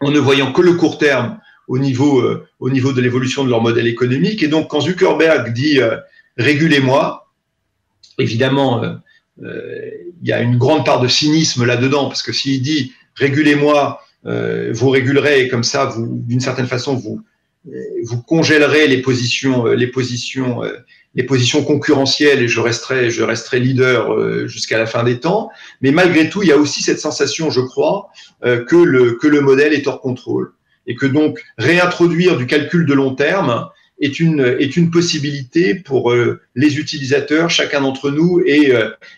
[0.00, 3.50] en ne voyant que le court terme au niveau, euh, au niveau de l'évolution de
[3.50, 4.42] leur modèle économique.
[4.42, 5.96] Et donc, quand Zuckerberg dit euh,
[6.36, 7.32] régulez-moi,
[8.18, 8.82] évidemment,
[9.42, 9.90] euh,
[10.22, 14.00] il y a une grande part de cynisme là-dedans, parce que s'il dit régulez-moi,
[14.72, 17.22] vous régulerez et comme ça, vous, d'une certaine façon, vous,
[18.02, 20.62] vous congélerez les positions, les positions,
[21.14, 25.50] les positions concurrentielles et je resterai, je resterai leader jusqu'à la fin des temps.
[25.80, 28.08] Mais malgré tout, il y a aussi cette sensation, je crois,
[28.42, 30.55] que le, que le modèle est hors contrôle
[30.86, 33.68] et que donc réintroduire du calcul de long terme
[34.00, 36.14] est une, est une possibilité pour
[36.54, 38.74] les utilisateurs, chacun d'entre nous et,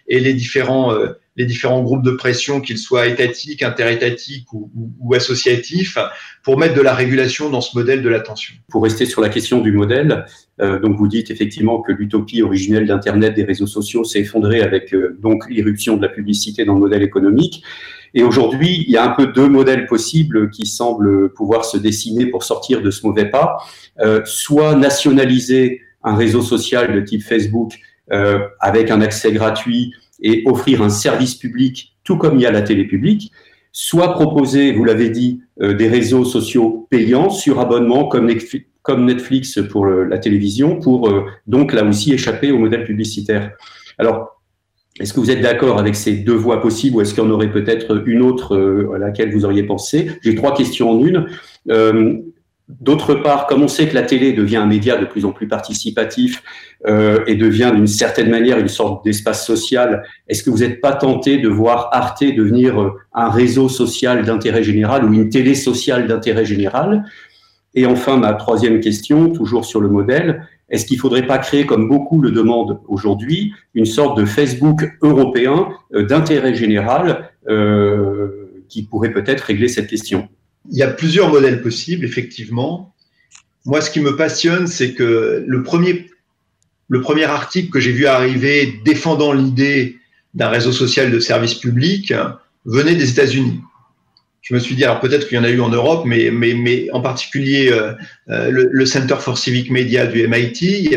[0.06, 0.96] et les différents
[1.38, 5.96] les différents groupes de pression, qu'ils soient étatiques, interétatiques ou, ou, associatifs,
[6.42, 8.56] pour mettre de la régulation dans ce modèle de l'attention.
[8.68, 10.26] Pour rester sur la question du modèle,
[10.60, 14.92] euh, donc vous dites effectivement que l'utopie originelle d'Internet, des réseaux sociaux, s'est effondrée avec
[14.92, 17.62] euh, donc l'irruption de la publicité dans le modèle économique.
[18.14, 22.26] Et aujourd'hui, il y a un peu deux modèles possibles qui semblent pouvoir se dessiner
[22.26, 23.58] pour sortir de ce mauvais pas.
[24.00, 27.74] Euh, soit nationaliser un réseau social de type Facebook
[28.12, 29.92] euh, avec un accès gratuit
[30.22, 33.32] et offrir un service public, tout comme il y a la télé publique,
[33.72, 39.84] soit proposer, vous l'avez dit, euh, des réseaux sociaux payants sur abonnement comme Netflix, pour
[39.84, 43.52] le, la télévision, pour euh, donc là aussi échapper au modèle publicitaire.
[43.98, 44.37] Alors,
[45.00, 47.30] est-ce que vous êtes d'accord avec ces deux voies possibles ou est-ce qu'il y en
[47.30, 50.10] aurait peut-être une autre euh, à laquelle vous auriez pensé?
[50.22, 51.26] J'ai trois questions en une.
[51.70, 52.18] Euh,
[52.68, 55.48] D'autre part, comme on sait que la télé devient un média de plus en plus
[55.48, 56.42] participatif
[56.86, 60.92] euh, et devient d'une certaine manière une sorte d'espace social, est-ce que vous n'êtes pas
[60.92, 66.44] tenté de voir Arte devenir un réseau social d'intérêt général ou une télé sociale d'intérêt
[66.44, 67.04] général?
[67.74, 71.64] Et enfin, ma troisième question, toujours sur le modèle, est-ce qu'il ne faudrait pas créer,
[71.64, 78.82] comme beaucoup le demandent aujourd'hui, une sorte de Facebook européen euh, d'intérêt général euh, qui
[78.82, 80.28] pourrait peut-être régler cette question?
[80.70, 82.94] Il y a plusieurs modèles possibles, effectivement.
[83.64, 86.10] Moi, ce qui me passionne, c'est que le premier,
[86.88, 89.96] le premier article que j'ai vu arriver défendant l'idée
[90.34, 92.12] d'un réseau social de service public
[92.66, 93.60] venait des États-Unis.
[94.48, 96.54] Je me suis dit, alors peut-être qu'il y en a eu en Europe, mais, mais,
[96.54, 97.92] mais en particulier euh,
[98.50, 100.88] le, le, Center for Civic Media du MIT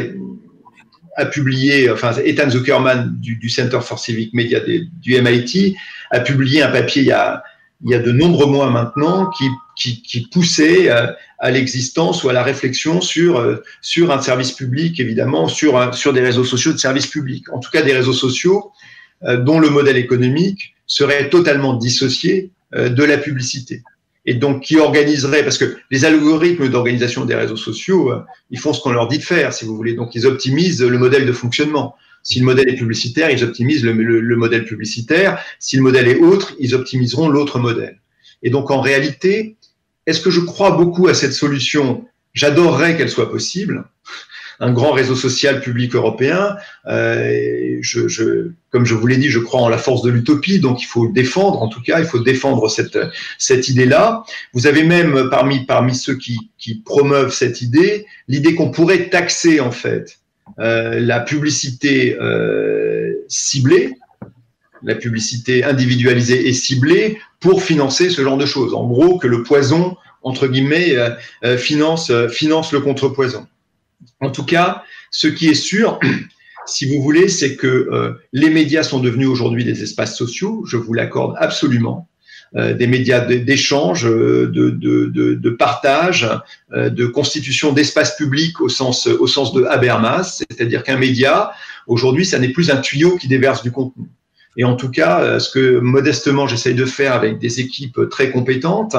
[1.18, 5.76] a publié, enfin Ethan Zuckerman du, Center for Civic Media du MIT
[6.12, 7.44] a publié un papier il y a,
[7.84, 12.34] il y a de nombreux mois maintenant, qui, qui, qui poussaient à l'existence ou à
[12.34, 17.08] la réflexion sur, sur un service public, évidemment, sur, sur des réseaux sociaux de service
[17.08, 17.52] public.
[17.52, 18.72] En tout cas, des réseaux sociaux
[19.22, 23.84] dont le modèle économique serait totalement dissocié de la publicité
[24.26, 28.14] et donc qui organiserait, parce que les algorithmes d'organisation des réseaux sociaux,
[28.52, 29.94] ils font ce qu'on leur dit de faire, si vous voulez.
[29.94, 31.96] Donc ils optimisent le modèle de fonctionnement.
[32.24, 35.40] Si le modèle est publicitaire, ils optimisent le, modèle publicitaire.
[35.60, 38.00] Si le modèle est autre, ils optimiseront l'autre modèle.
[38.44, 39.56] Et donc en réalité,
[40.06, 42.06] est-ce que je crois beaucoup à cette solution?
[42.34, 43.86] J'adorerais qu'elle soit possible
[44.62, 46.56] un grand réseau social public européen.
[46.88, 50.60] Euh, je, je, comme je vous l'ai dit, je crois en la force de l'utopie,
[50.60, 52.98] donc il faut défendre, en tout cas, il faut défendre cette,
[53.40, 54.24] cette idée-là.
[54.54, 56.40] Vous avez même parmi, parmi ceux qui,
[56.86, 60.20] promeuvent cette idée, l'idée qu'on pourrait taxer en fait
[60.60, 63.96] euh, la publicité euh, ciblée,
[64.84, 68.76] la publicité individualisée et ciblée pour financer ce genre de choses.
[68.76, 70.96] En gros, que le poison, entre guillemets,
[71.58, 73.48] finance, finance le contrepoison.
[74.20, 76.00] En tout cas, ce qui est sûr,
[76.66, 80.78] si vous voulez, c'est que euh, les médias sont devenus aujourd'hui des espaces sociaux, je
[80.78, 82.08] vous l'accorde absolument,
[82.56, 86.30] euh, des médias d'échange, euh, de, partage,
[86.72, 91.52] de constitution d'espace public au sens, au sens de Habermas, c'est-à-dire qu'un média,
[91.88, 94.08] aujourd'hui, ça n'est plus un tuyau qui déverse du contenu.
[94.58, 98.32] Et en tout cas, euh, ce que modestement j'essaye de faire avec des équipes très
[98.32, 98.96] compétentes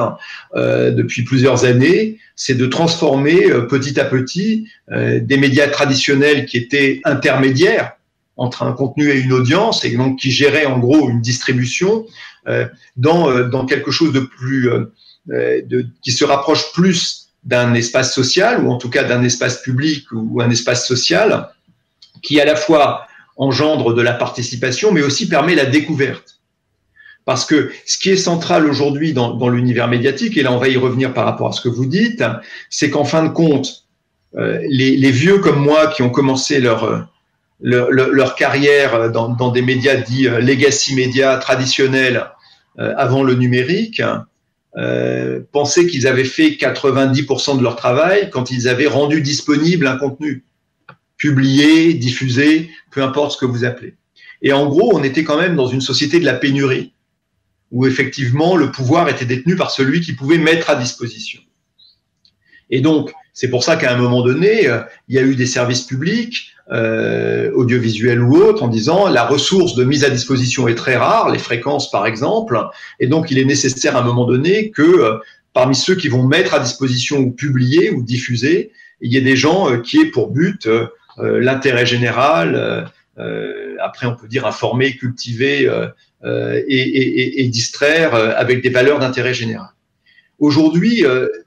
[0.55, 6.57] euh, depuis plusieurs années, c'est de transformer euh, petit à petit des médias traditionnels qui
[6.57, 7.93] étaient intermédiaires
[8.37, 12.05] entre un contenu et une audience, et donc qui géraient en gros une distribution,
[12.97, 14.69] dans, dans quelque chose de plus,
[16.01, 20.41] qui se rapproche plus d'un espace social, ou en tout cas d'un espace public ou
[20.41, 21.49] un espace social,
[22.21, 23.05] qui à la fois
[23.37, 26.39] engendre de la participation, mais aussi permet la découverte.
[27.25, 30.77] Parce que ce qui est central aujourd'hui dans, l'univers médiatique, et là on va y
[30.77, 32.23] revenir par rapport à ce que vous dites,
[32.69, 33.85] c'est qu'en fin de compte,
[34.35, 37.07] euh, les, vieux comme moi qui ont commencé leur,
[37.61, 42.25] leur, leur carrière dans, dans, des médias dits euh, legacy médias traditionnels
[42.79, 44.01] euh, avant le numérique,
[44.75, 49.97] euh, pensaient qu'ils avaient fait 90% de leur travail quand ils avaient rendu disponible un
[49.97, 50.43] contenu
[51.23, 53.93] publié, diffusé, peu importe ce que vous appelez.
[54.41, 56.91] Et en gros, on était quand même dans une société de la pénurie,
[57.71, 61.39] où effectivement le pouvoir était détenu par celui qui pouvait mettre à disposition.
[62.69, 65.45] Et donc, c'est pour ça qu'à un moment donné, euh, il y a eu des
[65.45, 70.75] services publics, euh, audiovisuels ou autres, en disant la ressource de mise à disposition est
[70.75, 72.61] très rare, les fréquences par exemple,
[72.99, 75.19] et donc il est nécessaire à un moment donné que euh,
[75.53, 79.37] parmi ceux qui vont mettre à disposition ou publier ou diffuser, il y ait des
[79.37, 80.67] gens qui aient pour but
[81.17, 82.81] l'intérêt général, euh,
[83.19, 85.69] euh, après on peut dire informer, cultiver
[86.67, 89.69] et, distraire avec des valeurs d'intérêt général.
[90.39, 91.05] Aujourd'hui,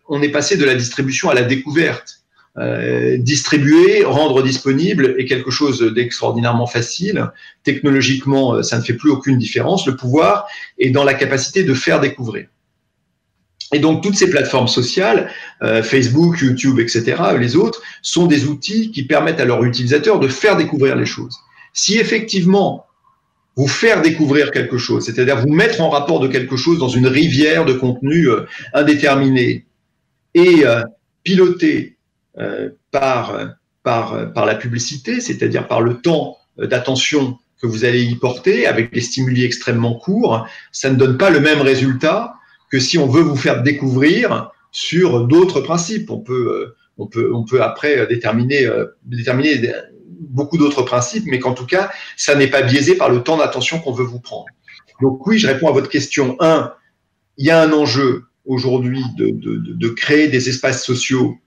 [0.09, 2.21] on est passé de la distribution à la découverte.
[2.59, 7.31] Euh, distribuer, rendre disponible est quelque chose d'extraordinairement facile.
[7.65, 9.87] Technologiquement, ça ne fait plus aucune différence.
[9.87, 10.47] Le pouvoir
[10.79, 12.47] est dans la capacité de faire découvrir.
[13.73, 15.31] Et donc toutes ces plateformes sociales,
[15.63, 20.29] euh, Facebook, YouTube, etc., les autres, sont des outils qui permettent à leurs utilisateurs de
[20.29, 21.37] faire découvrir les choses.
[21.73, 22.87] Si effectivement
[23.57, 27.07] vous faire découvrir quelque chose, c'est-à-dire vous mettre en rapport de quelque chose dans une
[27.07, 29.65] rivière de contenu euh, indéterminé
[30.35, 30.83] et euh,
[31.25, 31.95] piloté
[32.91, 33.35] par,
[33.83, 39.01] par, la publicité, c'est-à-dire par le temps d'attention que vous allez y porter avec des
[39.01, 42.36] stimuli extrêmement courts, ça ne donne pas le même résultat
[42.71, 46.11] que si on veut vous faire découvrir sur d'autres principes.
[46.11, 49.73] On peut, euh, on peut, on peut après déterminer, euh, déterminer
[50.21, 53.79] beaucoup d'autres principes, mais qu'en tout cas, ça n'est pas biaisé par le temps d'attention
[53.79, 54.47] qu'on veut vous prendre.
[55.01, 56.37] Donc oui, je réponds à votre question.
[56.41, 56.75] Un,
[57.39, 61.39] il y a un enjeu aujourd'hui de, de, de créer des espaces sociaux,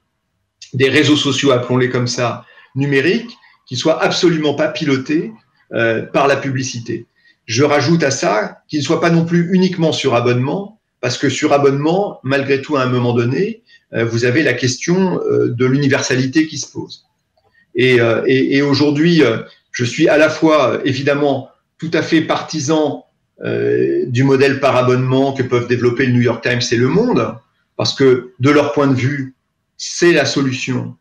[0.73, 5.31] des réseaux sociaux, appelons-les comme ça, numériques, qui soient absolument pas pilotés
[5.73, 7.05] euh, par la publicité.
[7.45, 11.29] Je rajoute à ça qu'ils ne soient pas non plus uniquement sur abonnement, parce que
[11.29, 15.65] sur abonnement, malgré tout, à un moment donné, euh, vous avez la question euh, de
[15.65, 17.05] l'universalité qui se pose.
[17.75, 19.21] Et, euh, et, et aujourd'hui,
[19.71, 23.05] je suis à la fois, évidemment, tout à fait partisan
[24.07, 27.35] du modèle par abonnement que peuvent développer le New York Times et Le Monde,
[27.77, 29.33] parce que de leur point de vue,
[29.77, 30.97] c'est la solution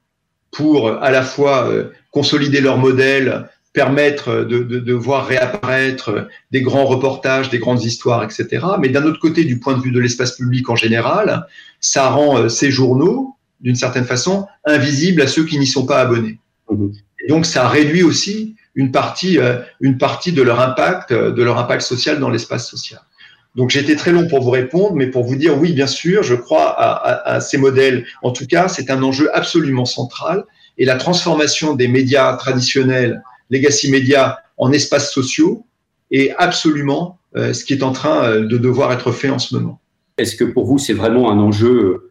[0.52, 1.68] pour à la fois
[2.12, 8.24] consolider leur modèle, permettre de, de, de, voir réapparaître des grands reportages, des grandes histoires,
[8.24, 8.64] etc.
[8.80, 11.46] Mais d'un autre côté, du point de vue de l'espace public en général,
[11.80, 16.00] ça rend euh, ces journaux, d'une certaine façon, invisibles à ceux qui n'y sont pas
[16.00, 16.38] abonnés.
[16.70, 16.88] Mmh.
[17.24, 21.58] Et donc, ça réduit aussi une partie, euh, une partie de leur impact, de leur
[21.58, 23.00] impact social dans l'espace social.
[23.58, 26.22] Donc j'ai été très long pour vous répondre, mais pour vous dire oui, bien sûr,
[26.22, 28.06] je crois à, ces modèles.
[28.22, 30.44] En tout cas, c'est un enjeu absolument central.
[30.76, 35.66] Et la transformation des médias traditionnels, legacy médias, en espaces sociaux
[36.10, 39.54] est absolument euh, ce qui est en train euh, de devoir être fait en ce
[39.54, 39.80] moment.
[40.16, 42.08] Est-ce que pour vous, c'est vraiment un enjeu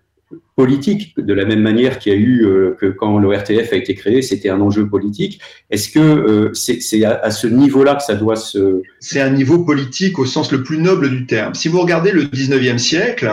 [0.56, 3.96] politique, de la même manière qu'il y a eu euh, que quand l'ORTF a été
[3.96, 5.40] créé, c'était un enjeu politique?
[5.70, 8.82] Est-ce que euh, c'est à, ce niveau-là que ça doit se...
[9.00, 11.54] C'est un niveau politique au sens le plus noble du terme.
[11.54, 13.32] Si vous regardez le 19e siècle,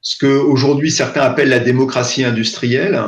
[0.00, 2.98] ce que aujourd'hui certains appellent la démocratie industrielle,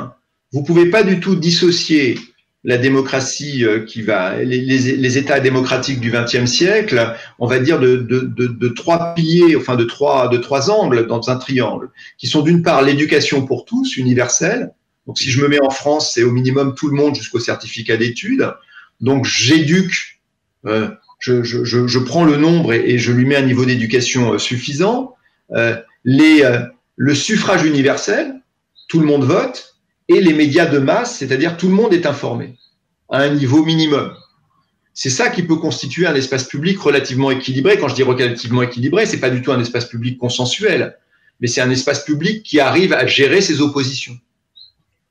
[0.53, 2.19] vous pouvez pas du tout dissocier
[2.65, 7.81] la démocratie euh, qui va, les, les, États démocratiques du XXe siècle, on va dire
[7.81, 11.91] de, de, de, de, trois piliers, enfin de trois, de trois angles dans un triangle,
[12.19, 14.73] qui sont d'une part l'éducation pour tous, universelle.
[15.07, 17.97] Donc si je me mets en France, c'est au minimum tout le monde jusqu'au certificat
[17.97, 18.53] d'études.
[19.01, 20.21] Donc j'éduque,
[20.67, 23.65] euh, je, je, je, je, prends le nombre et, et, je lui mets un niveau
[23.65, 25.17] d'éducation euh, suffisant.
[25.53, 26.61] Euh, les, euh,
[26.97, 28.41] le suffrage universel,
[28.89, 29.72] tout le monde vote
[30.15, 32.57] et les médias de masse, c'est-à-dire tout le monde est informé
[33.11, 34.15] à un niveau minimum.
[34.95, 37.79] C'est ça qui peut constituer un espace public relativement équilibré.
[37.79, 40.99] Quand je dis relativement équilibré, c'est pas du tout un espace public consensuel,
[41.41, 44.19] mais c'est un espace public qui arrive à gérer ses oppositions.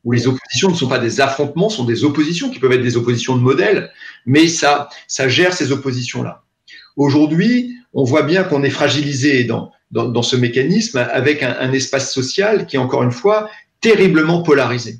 [0.04, 2.98] Où les oppositions ne sont pas des affrontements, sont des oppositions qui peuvent être des
[2.98, 3.92] oppositions de modèle,
[4.26, 4.90] mais ça,
[5.28, 6.44] gère ces oppositions-là.
[6.96, 9.72] Aujourd'hui, on voit bien qu'on est fragilisé dans,
[10.24, 13.50] ce mécanisme avec un, espace social qui, encore une fois,
[13.82, 15.00] terriblement polarisé.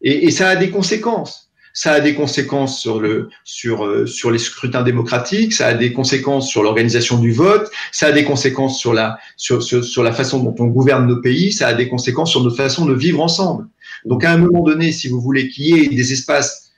[0.00, 1.50] Et, ça a des conséquences.
[1.74, 5.92] Ça a des conséquences sur, le, sur, euh, sur les scrutins démocratiques, ça a des
[5.92, 10.12] conséquences sur l'organisation du vote, ça a des conséquences sur la, sur, sur, sur, la
[10.12, 13.22] façon dont on gouverne nos pays, ça a des conséquences sur notre façon de vivre
[13.22, 13.68] ensemble.
[14.04, 16.72] Donc à un moment donné, si vous voulez qu'il y ait des espaces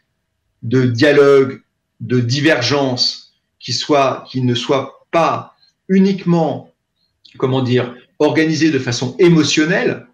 [0.63, 1.61] de dialogue,
[2.01, 3.25] de divergence,
[3.65, 5.55] qui, soient, qui ne soient pas
[5.89, 6.71] uniquement,
[7.39, 10.07] comment dire, organisés de façon émotionnelle,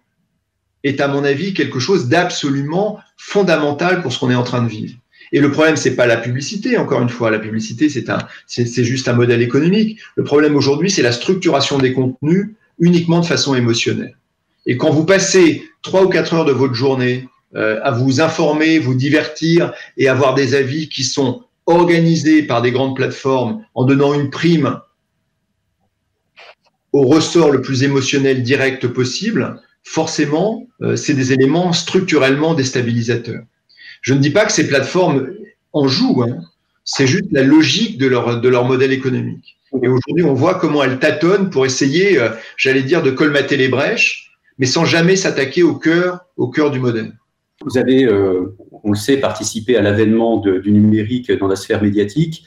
[0.83, 4.69] est à mon avis quelque chose d'absolument fondamental pour ce qu'on est en train de
[4.69, 4.95] vivre.
[5.31, 7.31] Et le problème, c'est pas la publicité, encore une fois.
[7.31, 9.99] La publicité, c'est juste un modèle économique.
[10.15, 14.17] Le problème aujourd'hui, c'est la structuration des contenus uniquement de façon émotionnelle.
[14.65, 18.79] Et quand vous passez trois ou quatre heures de votre journée euh, à vous informer,
[18.79, 24.13] vous divertir et avoir des avis qui sont organisés par des grandes plateformes en donnant
[24.13, 24.79] une prime
[26.91, 33.43] au ressort le plus émotionnel direct possible, forcément, euh, c'est des éléments structurellement déstabilisateurs.
[34.01, 35.29] Je ne dis pas que ces plateformes
[35.73, 36.41] en jouent, hein.
[36.83, 39.57] c'est juste la logique de leur, de leur modèle économique.
[39.81, 43.69] Et aujourd'hui, on voit comment elles tâtonnent pour essayer, euh, j'allais dire, de colmater les
[43.69, 47.13] brèches, mais sans jamais s'attaquer au cœur, au cœur du modèle.
[47.63, 52.43] Vous avez, euh, on le sait, participé à l'avènement du numérique dans la sphère médiatique.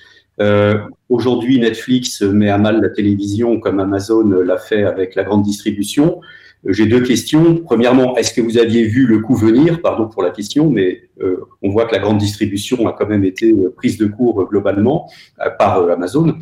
[1.08, 6.20] Aujourd'hui, Netflix met à mal la télévision comme Amazon l'a fait avec la grande distribution.
[6.66, 7.56] J'ai deux questions.
[7.56, 9.82] Premièrement, est-ce que vous aviez vu le coup venir?
[9.82, 13.24] Pardon pour la question, mais euh, on voit que la grande distribution a quand même
[13.24, 15.10] été euh, prise de court euh, globalement
[15.58, 16.38] par Amazon.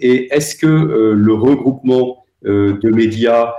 [0.00, 3.52] et est-ce que le regroupement de médias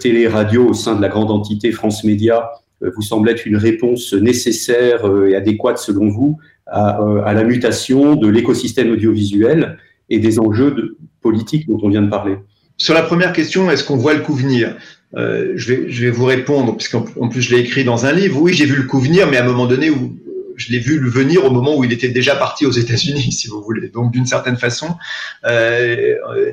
[0.00, 2.50] télé, radio au sein de la grande entité France Média
[2.80, 8.28] vous semble être une réponse nécessaire et adéquate selon vous à, à la mutation de
[8.28, 12.36] l'écosystème audiovisuel et des enjeux de, politiques dont on vient de parler?
[12.76, 14.76] Sur la première question, est-ce qu'on voit le coup venir?
[15.16, 18.40] Euh, je, vais, je vais vous répondre, puisqu'en plus je l'ai écrit dans un livre.
[18.40, 20.16] Oui, j'ai vu le coup venir, mais à un moment donné où
[20.56, 23.48] je l'ai vu le venir au moment où il était déjà parti aux États-Unis, si
[23.48, 23.88] vous voulez.
[23.88, 24.96] Donc d'une certaine façon,
[25.44, 26.52] euh, euh,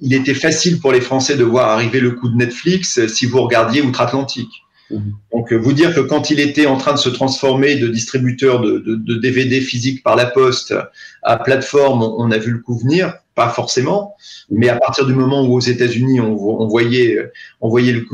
[0.00, 3.40] il était facile pour les Français de voir arriver le coup de Netflix si vous
[3.42, 4.65] regardiez outre-Atlantique.
[4.90, 5.14] Mhm.
[5.32, 9.14] Donc, vous dire que quand il était en train de se transformer de distributeur de,
[9.16, 10.74] DVD physique par la poste
[11.22, 14.14] à plateforme, on a vu le coup venir, pas forcément,
[14.50, 17.18] mais à partir du moment où aux États-Unis on, voyait,
[17.60, 18.06] voyait, le,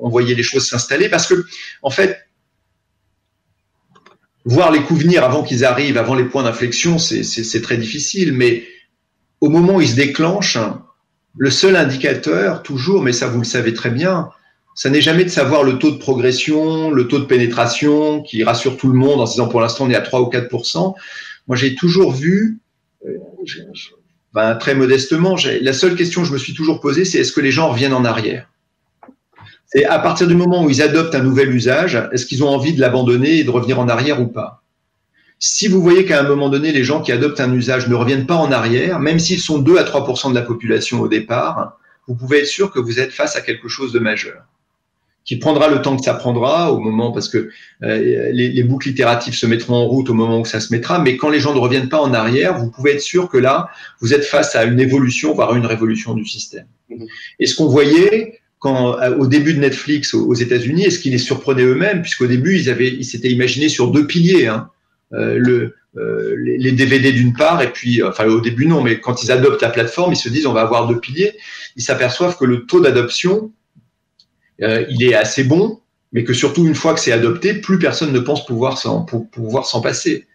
[0.00, 1.44] on voyait les choses s'installer, parce que
[1.82, 2.18] en fait,
[4.46, 8.64] voir les coups venir avant qu'ils arrivent, avant les points d'inflexion, c'est très difficile, mais
[9.40, 10.58] au moment où ils se déclenchent,
[11.36, 14.30] le seul indicateur, toujours, mais ça vous le savez très bien,
[14.76, 18.76] ça n'est jamais de savoir le taux de progression, le taux de pénétration qui rassure
[18.76, 20.94] tout le monde en disant pour l'instant on est à 3 ou 4%
[21.48, 22.58] Moi j'ai toujours vu,
[23.06, 23.16] euh,
[24.34, 27.40] ben, très modestement, la seule question que je me suis toujours posée, c'est est-ce que
[27.40, 28.50] les gens reviennent en arrière?
[29.64, 32.74] C'est à partir du moment où ils adoptent un nouvel usage, est-ce qu'ils ont envie
[32.74, 34.62] de l'abandonner et de revenir en arrière ou pas?
[35.38, 38.26] Si vous voyez qu'à un moment donné, les gens qui adoptent un usage ne reviennent
[38.26, 42.14] pas en arrière, même s'ils sont 2 à 3% de la population au départ, vous
[42.14, 44.42] pouvez être sûr que vous êtes face à quelque chose de majeur
[45.26, 47.50] qui prendra le temps que ça prendra au moment parce que
[47.82, 51.16] euh, les, boucles itératives se mettront en route au moment où ça se mettra, mais
[51.16, 53.68] quand les gens ne reviennent pas en arrière, vous pouvez être sûr que là,
[54.00, 56.66] vous êtes face à une évolution, voire une révolution du système.
[56.90, 57.06] Mm-hmm.
[57.40, 61.12] Et ce qu'on voyait quand, euh, au début de Netflix aux, États-Unis, est ce qu'ils
[61.12, 64.70] les surprenaient eux-mêmes, puisqu'au début, ils avaient, ils s'étaient imaginés sur deux piliers, hein,
[65.12, 65.74] euh, le,
[66.38, 69.70] les, DVD d'une part, et puis, enfin au début non, mais quand ils adoptent la
[69.70, 71.32] plateforme, ils se disent on va avoir deux piliers.
[71.74, 73.50] Ils s'aperçoivent que le taux d'adoption
[74.62, 75.80] euh, il est assez bon,
[76.12, 79.66] mais que surtout une fois que c'est adopté, plus personne ne pense pouvoir s'en pouvoir
[79.66, 80.26] s'en passer.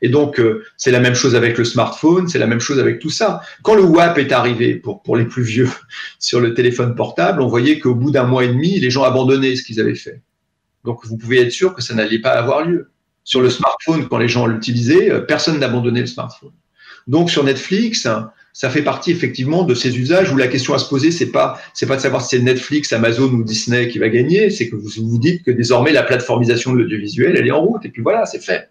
[0.00, 3.00] Et donc, euh, c'est la même chose avec le smartphone, c'est la même chose avec
[3.00, 3.40] tout ça.
[3.62, 5.68] Quand le WAP est arrivé, pour, pour les plus vieux,
[6.18, 9.56] sur le téléphone portable, on voyait qu'au bout d'un mois et demi, les gens abandonnaient
[9.56, 10.22] ce qu'ils avaient fait.
[10.84, 12.90] Donc, vous pouvez être sûr que ça n'allait pas avoir lieu.
[13.24, 16.52] Sur le smartphone, quand les gens l'utilisaient, euh, personne n'abandonnait le smartphone.
[17.08, 18.06] Donc, sur Netflix,
[18.58, 21.60] ça fait partie effectivement de ces usages où la question à se poser, c'est pas,
[21.74, 24.74] c'est pas de savoir si c'est Netflix, Amazon ou Disney qui va gagner, c'est que
[24.74, 28.02] vous vous dites que désormais la plateformisation de l'audiovisuel, elle est en route, et puis
[28.02, 28.70] voilà, c'est fait.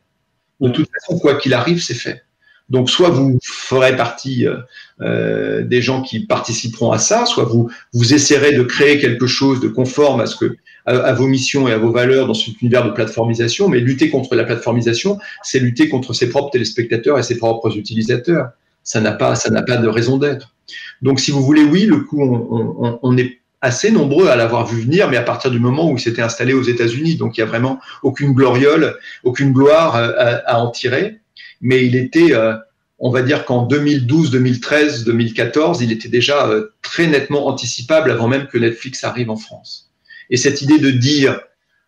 [0.59, 2.23] De toute façon, quoi qu'il arrive, c'est fait.
[2.69, 4.57] Donc, soit vous ferez partie euh,
[4.99, 9.61] euh, des gens qui participeront à ça, soit vous vous essaierez de créer quelque chose
[9.61, 12.83] de conforme à ce que à, vos missions et à vos valeurs dans cet univers
[12.83, 13.69] de plateformisation.
[13.69, 18.49] Mais lutter contre la plateformisation, c'est lutter contre ses propres téléspectateurs et ses propres utilisateurs
[18.87, 20.55] ça n'a pas, ça n'a pas de raison d'être.
[21.01, 25.09] Donc, si vous voulez, oui, le coup, on, est assez nombreux à l'avoir vu venir,
[25.09, 27.47] mais à partir du moment où il s'était installé aux États-Unis, donc il n'y a
[27.47, 31.19] vraiment aucune gloriole, aucune gloire à, en tirer.
[31.59, 32.55] Mais il était, euh,
[32.97, 38.29] on va dire qu'en 2012, 2013, 2014, il était déjà euh, très nettement anticipable avant
[38.29, 39.91] même que Netflix arrive en France.
[40.29, 41.41] Et cette idée de dire,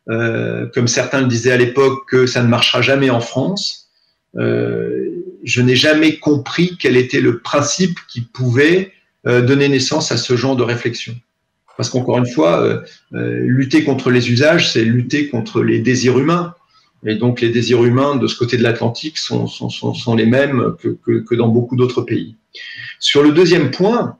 [0.10, 3.86] euh, comme certains le disaient à l'époque, que ça ne marchera jamais en France,
[5.44, 8.92] je n'ai jamais compris quel était le principe qui pouvait
[9.28, 11.16] euh, donner naissance à ce genre de réflexion.
[11.78, 12.82] Parce qu'encore une fois, euh,
[13.14, 16.54] euh, lutter contre les usages, c'est lutter contre les désirs humains.
[17.06, 19.48] Et donc les désirs humains de ce côté de l'Atlantique sont,
[20.18, 22.36] les mêmes que, que, que dans beaucoup d'autres pays.
[23.00, 24.18] Sur le deuxième point,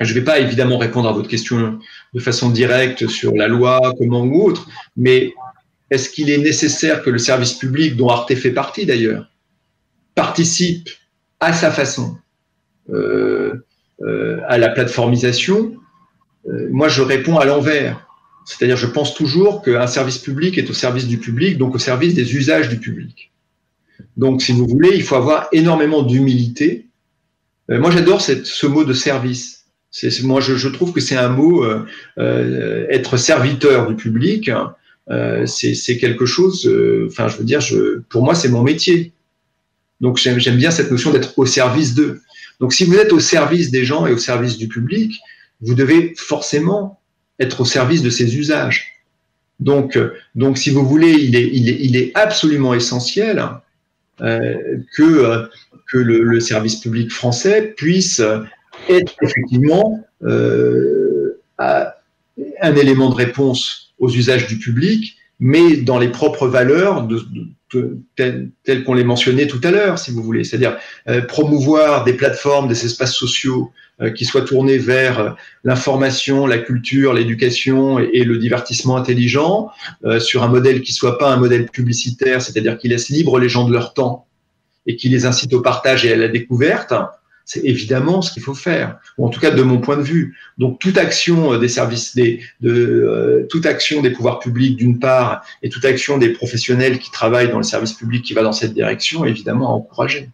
[0.00, 1.78] je ne vais pas évidemment répondre à votre question
[2.12, 5.34] de façon directe sur la loi, comment ou autre, mais
[5.90, 9.28] est-ce qu'il est nécessaire que le service public, dont Arte fait partie d'ailleurs,
[10.14, 10.88] participe
[11.40, 12.16] à sa façon
[12.90, 13.54] euh,
[14.02, 15.76] euh, à la plateformisation,
[16.48, 18.06] euh, moi je réponds à l'envers.
[18.44, 22.14] C'est-à-dire je pense toujours qu'un service public est au service du public, donc au service
[22.14, 23.32] des usages du public.
[24.16, 26.86] Donc si vous voulez, il faut avoir énormément d'humilité.
[27.68, 29.64] moi j'adore ce mot de service.
[30.24, 31.64] Moi je, trouve que c'est un mot,
[32.18, 34.74] être serviteur du public, hein,
[35.46, 36.70] c'est quelque chose,
[37.06, 37.60] enfin je veux dire,
[38.10, 39.14] pour moi c'est mon métier.
[40.04, 42.20] Donc j'aime bien cette notion d'être au service d'eux.
[42.60, 45.18] Donc si vous êtes au service des gens et au service du public,
[45.62, 47.00] vous devez forcément
[47.40, 49.00] être au service de ces usages.
[49.60, 49.98] Donc,
[50.34, 53.42] donc si vous voulez, il est, il est, absolument essentiel
[54.20, 55.46] euh, que, euh,
[55.90, 58.20] que le, service public français puisse
[58.90, 66.46] être effectivement euh, un élément de réponse aux usages du public, mais dans les propres
[66.46, 67.22] valeurs de,
[68.16, 70.76] tels qu'on les mentionnait tout à l'heure, si vous voulez, c'est-à-dire
[71.08, 75.30] euh, promouvoir des plateformes, des espaces sociaux euh, qui soient tournés vers euh,
[75.62, 79.70] l'information, la culture, l'éducation et, le divertissement intelligent,
[80.18, 83.66] sur un modèle qui soit pas un modèle publicitaire, c'est-à-dire qui laisse libre les gens
[83.66, 84.26] de leur temps
[84.86, 86.92] et qui les incite au partage et à la découverte,
[87.44, 90.36] c'est évidemment ce qu'il faut faire, ou en tout cas de mon point de vue.
[90.58, 92.40] Donc toute action euh, des services, de,
[92.70, 97.50] euh, toute action des pouvoirs publics d'une part, et toute action des professionnels qui travaillent
[97.50, 100.30] dans le service public qui va dans cette direction, évidemment à encourager.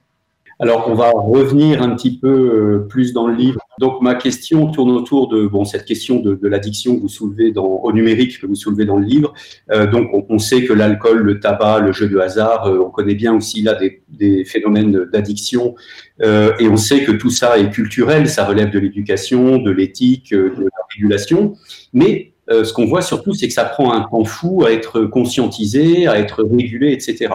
[0.63, 3.61] Alors, on va revenir un petit peu euh, plus dans le livre.
[3.79, 7.51] Donc, ma question tourne autour de bon, cette question de, de l'addiction que vous soulevez
[7.51, 9.33] dans, au numérique, que vous soulevez dans le livre.
[9.73, 12.91] Euh, donc, on, on, sait que l'alcool, le tabac, le jeu de hasard, euh, on
[12.91, 15.77] connaît bien aussi là des, des phénomènes d'addiction.
[16.21, 20.33] Euh, et on sait que tout ça est culturel, ça relève de l'éducation, de l'éthique,
[20.33, 21.55] de la régulation.
[21.95, 26.09] Mais ce qu'on voit surtout, c'est que ça prend un temps fou à être conscientisé,
[26.09, 27.29] à être régulé, etc.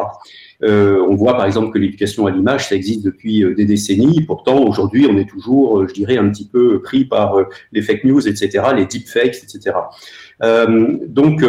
[0.64, 4.22] Euh, on voit par exemple que l'éducation à l'image, ça existe depuis euh, des décennies.
[4.22, 7.38] Pourtant, aujourd'hui, on est toujours, euh, je dirais, un petit peu pris par
[7.72, 9.76] les fake news, etc., les deepfakes, etc.
[11.08, 11.44] donc,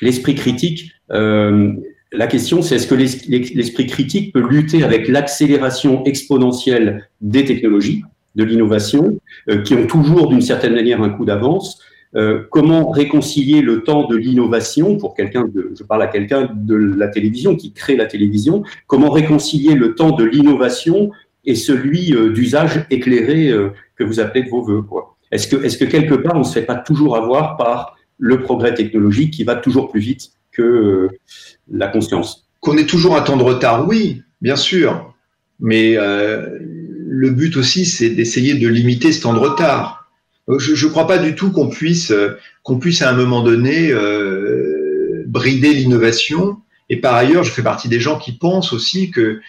[0.00, 7.44] l'esprit critique, la question, c'est est-ce que l'esprit critique peut lutter avec l'accélération exponentielle des
[7.44, 8.02] technologies,
[8.34, 9.18] de l'innovation,
[9.64, 11.80] qui ont toujours d'une certaine manière un coup d'avance,
[12.14, 16.74] euh, comment réconcilier le temps de l'innovation pour quelqu'un de, je parle à quelqu'un de
[16.74, 21.10] la télévision qui crée la télévision, comment réconcilier le temps de l'innovation
[21.44, 24.84] et celui euh, d'usage éclairé euh, que vous appelez de vos voeux.
[25.32, 28.40] Est-ce que, est que quelque part on ne se fait pas toujours avoir par le
[28.40, 31.08] progrès technologique qui va toujours plus vite que
[31.70, 32.48] la conscience?
[32.60, 35.12] Qu'on ait toujours un temps de retard, oui, bien sûr.
[35.60, 40.05] Mais le but aussi, c'est d'essayer de limiter ce temps de retard.
[40.48, 42.12] Je ne crois pas du tout qu'on puisse,
[42.62, 43.92] qu'on puisse à un moment donné
[45.26, 46.58] brider l'innovation.
[46.88, 49.40] Et par ailleurs, je fais partie des gens qui pensent aussi que,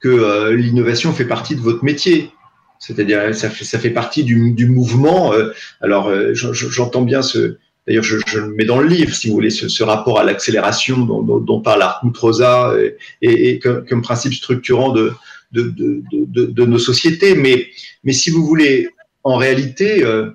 [0.00, 2.30] que l'innovation fait partie de votre métier.
[2.78, 5.32] C'est-à-dire, ça fait, ça fait partie du, du mouvement.
[5.32, 5.50] Euh,
[5.80, 7.56] alors, euh, j'entends bien ce.
[7.86, 11.60] D'ailleurs, je, le mets dans le livre, si vous voulez, ce, rapport à l'accélération dont,
[11.60, 12.74] parle Hartmut Rosa
[13.22, 15.12] et, comme, comme, principe structurant de,
[15.52, 17.36] de, de, de, nos sociétés.
[17.36, 17.68] Mais,
[18.02, 18.88] mais si vous voulez,
[19.22, 20.30] en réalité, euh,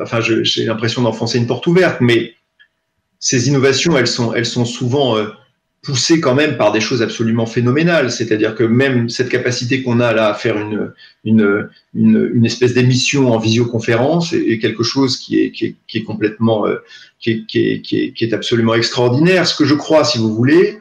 [0.00, 2.34] enfin, j'ai l'impression d'enfoncer une porte ouverte, mais
[3.18, 5.26] ces innovations, elles sont, souvent euh,
[5.82, 8.10] poussé quand même par des choses absolument phénoménales.
[8.10, 10.56] C'est-à-dire que même cette capacité qu'on a là à faire
[11.24, 16.64] une, espèce d'émission en visioconférence est, quelque chose qui est, complètement,
[17.18, 19.46] qui, est, absolument extraordinaire.
[19.46, 20.78] Ce que je crois, si vous voulez,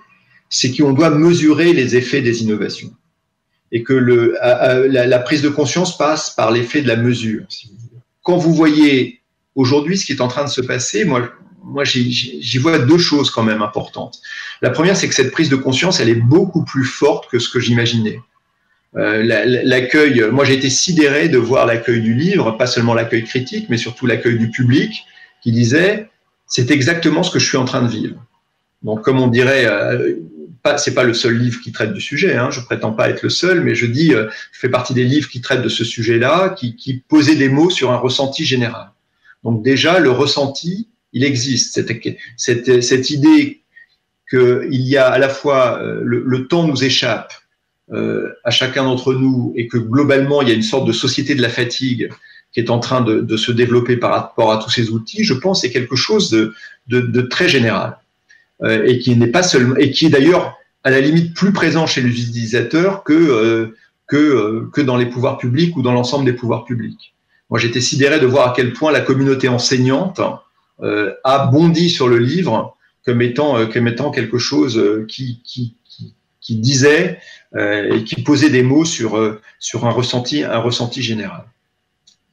[0.49, 2.91] c'est qu'on doit mesurer les effets des innovations
[3.71, 7.45] et que la, prise de conscience passe par l'effet de la mesure.
[7.49, 7.78] Si vous.
[8.23, 9.21] Quand vous voyez
[9.55, 11.29] aujourd'hui ce qui est en train de se passer, moi,
[11.63, 14.19] moi, j'y vois deux choses quand même importantes.
[14.61, 17.49] La première, c'est que cette prise de conscience, elle est beaucoup plus forte que ce
[17.49, 18.19] que j'imaginais.
[18.97, 19.21] Euh,
[19.63, 23.77] l'accueil, moi j'ai été sidéré de voir l'accueil du livre, pas seulement l'accueil critique, mais
[23.77, 25.05] surtout l'accueil du public,
[25.43, 26.09] qui disait
[26.47, 28.15] c'est exactement ce que je suis en train de vivre.
[28.81, 30.15] Donc, comme on dirait, euh,
[30.71, 32.35] pas, c'est pas le seul livre qui traite du sujet.
[32.35, 35.03] Hein, je prétends pas être le seul, mais je dis, euh, je fais partie des
[35.03, 38.91] livres qui traitent de ce sujet-là, qui, posaient des mots sur un ressenti général.
[39.43, 41.91] Donc déjà, le ressenti, il existe cette,
[42.37, 43.61] cette, cette idée
[44.29, 47.33] qu'il y a à la fois euh, le, temps nous échappe
[47.91, 51.33] euh, à chacun d'entre nous et que globalement il y a une sorte de société
[51.33, 52.11] de la fatigue
[52.53, 55.61] qui est en train de, se développer par rapport à tous ces outils, je pense
[55.61, 57.97] c'est quelque chose de, très général
[58.65, 62.01] et qui n'est pas seulement et qui est d'ailleurs à la limite plus présent chez
[62.01, 63.75] les utilisateurs que euh,
[64.07, 67.13] que, euh, que dans les pouvoirs publics ou dans l'ensemble des pouvoirs publics.
[67.49, 70.21] Moi, j'étais sidéré de voir à quel point la communauté enseignante
[70.81, 75.41] euh, a bondi sur le livre comme étant, euh, comme étant quelque chose euh, qui,
[75.43, 77.19] qui, qui, qui disait
[77.55, 81.45] et qui posait des mots sur, sur un, ressenti, un ressenti général.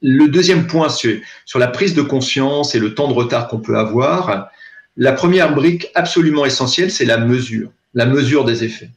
[0.03, 3.57] Le deuxième point sur, sur la prise de conscience et le temps de retard qu'on
[3.57, 4.51] peut avoir,
[4.97, 8.89] la première brique absolument essentielle, c'est la mesure, la mesure des effets.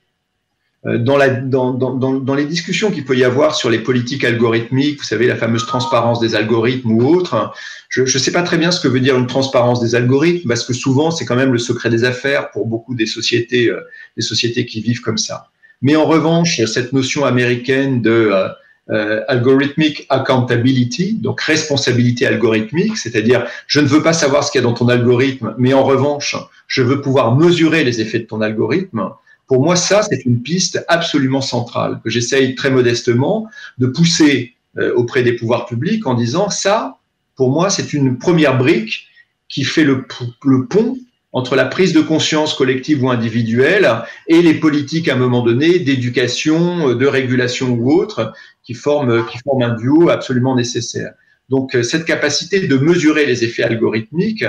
[0.86, 4.24] Euh, dans, la, dans, dans, dans, les discussions qu'il peut y avoir sur les politiques
[4.24, 7.52] algorithmiques, vous savez, la fameuse transparence des algorithmes ou autre,
[7.90, 10.64] je ne sais pas très bien ce que veut dire une transparence des algorithmes, parce
[10.64, 13.80] que souvent, c'est quand même le secret des affaires pour beaucoup des sociétés, euh,
[14.16, 15.50] des sociétés qui vivent comme ça.
[15.82, 18.48] Mais en revanche, cette notion américaine de euh,
[18.92, 24.64] euh algorithmic accountability, donc responsabilité algorithmique, c'est-à-dire je ne veux pas savoir ce qu'il y
[24.64, 26.36] a dans ton algorithme, mais en revanche,
[26.66, 29.10] je veux pouvoir mesurer les effets de ton algorithme.
[29.46, 34.94] Pour moi, ça, c'est une piste absolument centrale que j'essaye très modestement de pousser euh,
[34.94, 36.98] auprès des pouvoirs publics en disant ça,
[37.34, 39.08] pour moi, c'est une première brique
[39.48, 40.06] qui fait le,
[40.44, 40.96] le, pont
[41.32, 43.88] entre la prise de conscience collective ou individuelle
[44.26, 48.32] et les politiques à un moment donné d'éducation, de régulation ou autre
[48.64, 51.12] qui forment, qui forment un duo absolument nécessaire.
[51.48, 54.44] Donc euh, cette capacité de mesurer les effets algorithmiques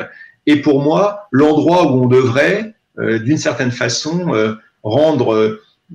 [0.47, 4.53] est pour moi l'endroit où on devrait, euh, d'une certaine façon, euh,
[4.83, 5.33] rendre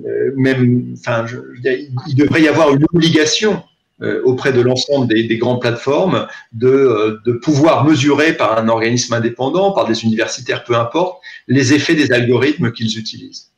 [0.05, 1.25] euh, même, enfin,
[1.65, 3.76] il devrait y avoir une obligation euh,
[4.25, 9.15] auprès de l'ensemble des, des, grandes plateformes de, euh, de pouvoir mesurer par un organisme
[9.15, 13.53] indépendant, par des universitaires, peu importe, les effets des algorithmes qu'ils utilisent.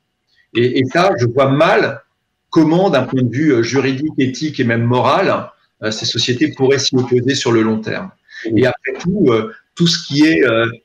[0.55, 2.03] Et, et, ça, je vois mal
[2.51, 5.51] comment, d'un point de vue juridique, éthique et même moral,
[5.91, 8.11] ces sociétés pourraient s'y opposer sur le long terme.
[8.57, 9.29] Et après tout,
[9.75, 10.41] tout ce qui est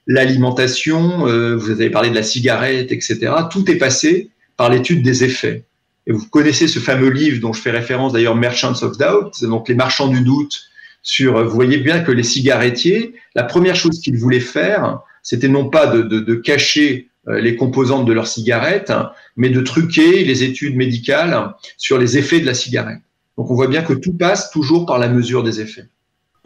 [0.05, 1.25] l'alimentation,
[1.55, 5.63] vous avez parlé de la cigarette, etc., tout est passé par l'étude des effets.
[6.05, 9.69] Et vous connaissez ce fameux livre dont je fais référence d'ailleurs, Merchants of Doubt, donc
[9.69, 10.63] les marchands du doute.
[11.05, 15.69] Sur, vous voyez bien que les cigarettiers, la première chose qu'ils voulaient faire, c'était non
[15.69, 18.93] pas de, de, cacher euh, les composantes de leur cigarette,
[19.35, 23.01] mais de truquer les études médicales sur les effets de la cigarette.
[23.37, 25.85] Donc on voit bien que tout passe toujours par la mesure des effets.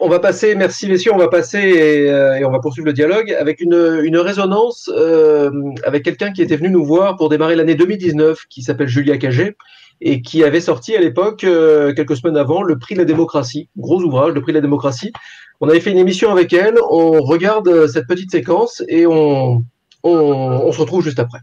[0.00, 2.92] On va passer, merci messieurs, on va passer et, euh, et on va poursuivre le
[2.92, 5.50] dialogue avec une, une résonance euh,
[5.84, 9.56] avec quelqu'un qui était venu nous voir pour démarrer l'année 2019, qui s'appelle Julia Cagé
[10.00, 13.68] et qui avait sorti à l'époque, euh, quelques semaines avant, le prix de la démocratie,
[13.76, 15.12] gros ouvrage, le prix de la démocratie.
[15.60, 19.64] On avait fait une émission avec elle, on regarde cette petite séquence et on,
[20.04, 21.40] on se retrouve juste après.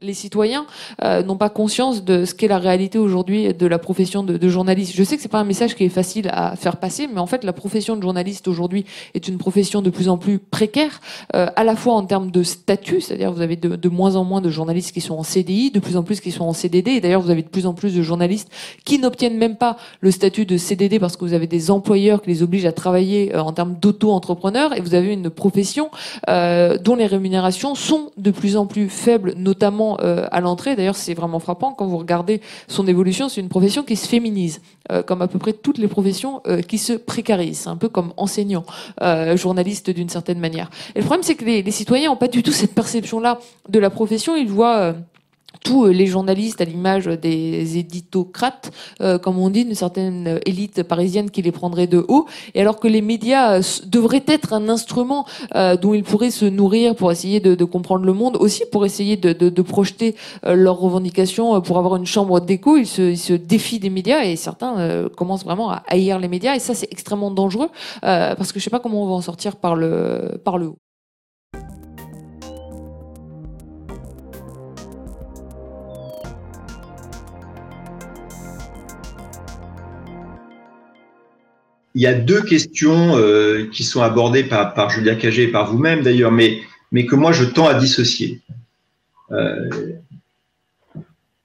[0.00, 0.66] Les citoyens
[1.02, 4.48] euh, n'ont pas conscience de ce qu'est la réalité aujourd'hui de la profession de, de,
[4.48, 4.92] journaliste.
[4.94, 7.26] Je sais que c'est pas un message qui est facile à faire passer, mais en
[7.26, 8.84] fait, la profession de journaliste aujourd'hui
[9.14, 11.00] est une profession de plus en plus précaire,
[11.34, 14.22] euh, à la fois en termes de statut, c'est-à-dire vous avez de, de, moins en
[14.22, 16.92] moins de journalistes qui sont en CDI, de plus en plus qui sont en CDD,
[16.92, 18.50] et d'ailleurs vous avez de plus en plus de journalistes
[18.84, 22.30] qui n'obtiennent même pas le statut de CDD parce que vous avez des employeurs qui
[22.30, 25.90] les obligent à travailler euh, en termes d'auto-entrepreneurs, et vous avez une profession
[26.28, 30.76] euh, dont les rémunérations sont de plus en plus faibles, notamment euh, à l'entrée.
[30.76, 33.28] D'ailleurs, c'est vraiment frappant quand vous regardez son évolution.
[33.28, 34.60] C'est une profession qui se féminise,
[34.92, 37.66] euh, comme à peu près toutes les professions euh, qui se précarisent.
[37.66, 38.64] un peu comme enseignant,
[39.34, 40.70] journaliste d'une certaine manière.
[40.94, 43.78] Et le problème, c'est que les, les citoyens n'ont pas du tout cette perception-là de
[43.78, 44.36] la profession.
[44.36, 44.94] Ils voient
[45.62, 51.30] tous les journalistes à l'image des éditocrates, euh, comme on dit, une certaine élite parisienne
[51.30, 55.76] qui les prendrait de haut, et alors que les médias devraient être un instrument euh,
[55.76, 59.62] dont ils pourraient se nourrir pour essayer de, comprendre le monde, aussi pour essayer de,
[59.62, 60.14] projeter
[60.46, 65.08] euh, leurs revendications, pour avoir une chambre d'écho, ils se, défient des médias, et certains
[65.16, 67.68] commencent vraiment à haïr les médias, et ça c'est extrêmement dangereux,
[68.00, 70.78] parce que je sais pas comment on va en sortir par le haut.
[81.98, 85.68] Il y a deux questions euh, qui sont abordées par, par Julia Cagé et par
[85.68, 88.40] vous-même d'ailleurs, mais, que moi je tends à dissocier.
[89.32, 89.68] Euh,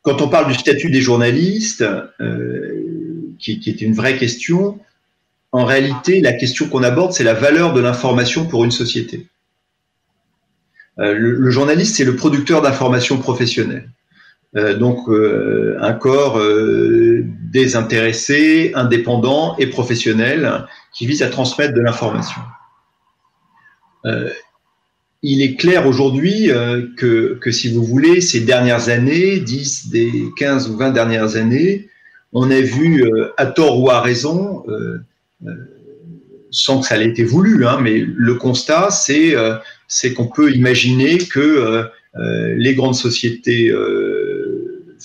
[0.03, 1.83] quand on parle du statut des journalistes,
[2.21, 4.77] euh, qui, est une vraie question,
[5.51, 9.25] en réalité, la question qu'on aborde, c'est la valeur de l'information pour une société.
[10.97, 13.89] Le, le, journaliste, c'est le producteur d'informations professionnelles.
[14.55, 21.81] Euh, donc euh, un corps euh, désintéressé, indépendant et professionnel qui vise à transmettre de
[21.81, 22.41] l'information.
[25.23, 26.51] il est clair aujourd'hui
[26.97, 31.87] que, que, si vous voulez, ces dernières années, 10 des 15 ou 20 dernières années,
[32.33, 34.63] on a vu, à tort ou à raison,
[36.51, 41.87] sans que ça ait été voulu, hein, mais le constat, c'est qu'on peut imaginer que
[42.57, 43.71] les grandes sociétés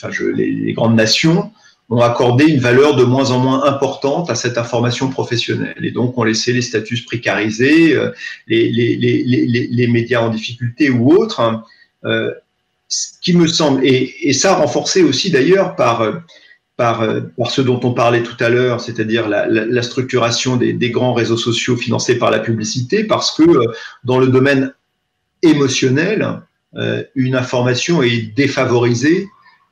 [0.02, 1.50] enfin, les, grandes nations
[1.90, 5.82] ont accordé une valeur de moins en moins importante à cette information professionnelle.
[5.82, 8.10] Et donc, on laissé les statuts précarisés, euh,
[8.46, 11.40] les, les, les, médias en difficulté ou autres.
[11.40, 11.64] Hein.
[12.04, 12.32] Euh,
[12.88, 16.22] ce qui me semble, et, et ça renforcé aussi d'ailleurs par,
[16.78, 17.04] par,
[17.36, 21.12] par ce dont on parlait tout à l'heure, c'est-à-dire la, la, structuration des, des, grands
[21.12, 23.72] réseaux sociaux financés par la publicité, parce que euh,
[24.04, 24.72] dans le domaine
[25.42, 26.40] émotionnel,
[26.76, 29.28] euh, une information est défavorisée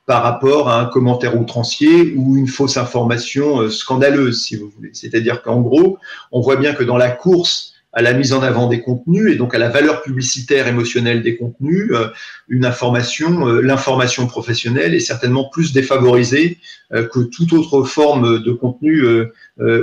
[0.07, 4.91] par rapport à un commentaire outrancier ou une fausse information euh, scandaleuse, si vous voulez.
[4.93, 5.99] C'est-à-dire qu'en gros,
[6.31, 9.35] on voit bien que dans la course à la mise en avant des contenus et
[9.35, 12.07] donc à la valeur publicitaire émotionnelle des contenus, euh,
[12.47, 16.57] une information, euh, l'information professionnelle est certainement plus défavorisée
[16.89, 19.03] que toute autre forme de contenu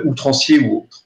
[0.07, 1.04] outrancier ou autre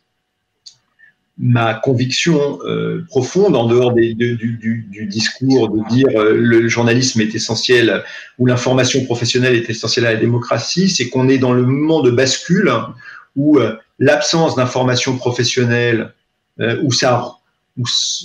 [1.39, 6.69] ma conviction euh, profonde, en dehors des, du, du, du, discours de dire euh, le
[6.69, 8.03] journalisme est essentiel
[8.39, 12.11] ou l'information professionnelle est essentielle à la démocratie, c'est qu'on est dans le moment de
[12.11, 12.73] bascule
[13.37, 16.13] où euh, l'absence d'information professionnelle
[16.61, 17.37] euh, ou ça,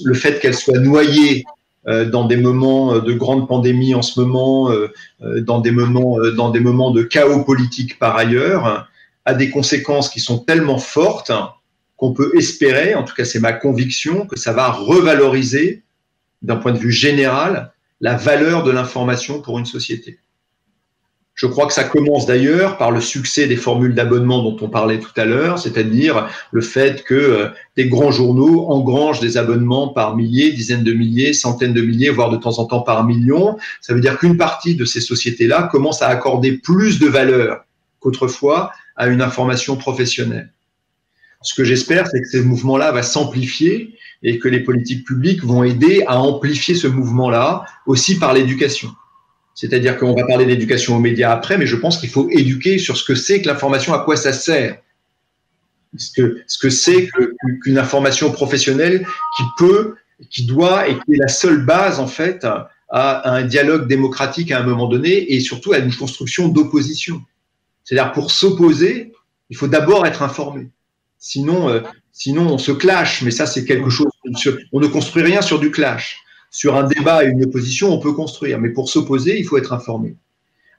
[0.04, 1.44] le fait qu'elle soit noyée
[1.86, 4.72] dans des moments de grande pandémie en ce moment,
[5.22, 8.88] dans des moments, dans des moments de chaos politique par ailleurs,
[9.26, 11.32] a des conséquences qui sont tellement fortes
[12.04, 15.84] on peut espérer, en tout cas c'est ma conviction, que ça va revaloriser,
[16.42, 20.20] d'un point de vue général, la valeur de l'information pour une société.
[21.34, 25.00] Je crois que ça commence d'ailleurs par le succès des formules d'abonnement dont on parlait
[25.00, 30.18] tout à l'heure, c'est-à-dire le fait que euh, des grands journaux engrangent des abonnements par
[30.18, 33.58] milliers, dizaines de milliers, centaines de milliers, voire de temps en temps par millions.
[33.80, 37.64] Ça veut dire qu'une partie de ces sociétés-là commence à accorder plus de valeur
[38.02, 40.52] qu'autrefois à une information professionnelle.
[41.44, 45.64] Ce que j'espère, c'est que ce mouvement-là va s'amplifier et que les politiques publiques vont
[45.64, 48.90] aider à amplifier ce mouvement-là aussi par l'éducation.
[49.54, 52.98] C'est-à-dire qu'on va parler d'éducation aux médias après, mais je pense qu'il faut éduquer sur
[52.98, 54.78] ce que c'est que l'information, à quoi ça sert.
[55.96, 57.08] Ce que ce que c'est
[57.62, 59.06] qu'une information professionnelle
[59.38, 59.96] qui peut,
[60.32, 62.48] qui doit et qui est la seule base en fait
[62.90, 67.22] à un dialogue démocratique à un moment donné et surtout à une construction d'opposition.
[67.84, 69.12] C'est-à-dire pour s'opposer,
[69.50, 70.70] il faut d'abord être informé.
[71.26, 71.80] Sinon, euh,
[72.12, 74.12] sinon, on se clash, mais ça, c'est quelque chose.
[74.74, 76.18] On ne construit rien sur du clash.
[76.52, 79.72] Sur un débat et une opposition, on peut construire, mais pour s'opposer, il faut être
[79.72, 80.18] informé.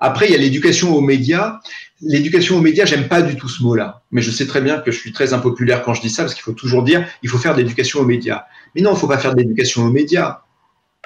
[0.00, 1.60] Après, il y a l'éducation aux médias.
[2.02, 4.92] L'éducation aux médias, j'aime pas du tout ce mot-là, mais je sais très bien que
[4.92, 7.38] je suis très impopulaire quand je dis ça, parce qu'il faut toujours dire, il faut
[7.38, 8.44] faire de l'éducation aux médias.
[8.74, 10.42] Mais non, il faut pas faire de l'éducation aux médias.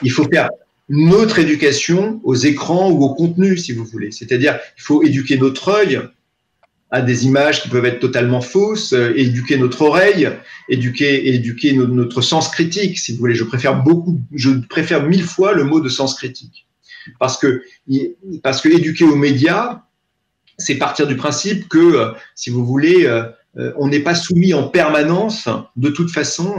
[0.03, 0.49] Il faut faire,
[0.89, 4.11] notre éducation aux écrans ou au contenu, si vous voulez.
[4.11, 6.01] C'est-à-dire, il faut éduquer notre œil
[6.91, 10.31] à des images qui peuvent être totalement fausses, euh, éduquer notre oreille,
[10.69, 13.35] éduquer, éduquer notre sens critique, si vous voulez.
[13.35, 16.67] Je préfère beaucoup, je préfère mille fois le mot de sens critique.
[17.19, 17.63] Parce que,
[18.43, 19.83] parce que éduquer aux médias,
[20.57, 23.25] c'est partir du principe que, euh, si vous voulez, euh,
[23.77, 26.59] on n'est pas soumis en permanence, de toute façon,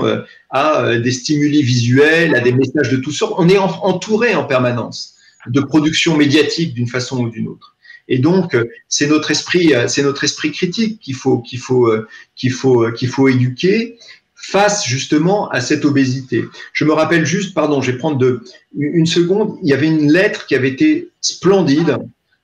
[0.50, 3.36] à des stimuli visuels, à des messages de toutes sortes.
[3.38, 5.16] On est entouré en permanence
[5.48, 7.78] de production médiatique d'une façon ou d'une autre.
[8.10, 11.88] Et donc, euh, c'est notre esprit, euh, c'est notre esprit critique qu'il faut, qu'il faut,
[11.88, 13.98] euh, qu'il faut, qu'il faut éduquer
[14.36, 16.46] face justement à cette obésité.
[16.74, 18.42] Je me rappelle juste, pardon, je vais prendre de,
[18.76, 21.98] une seconde, il y avait une lettre qui avait été splendide,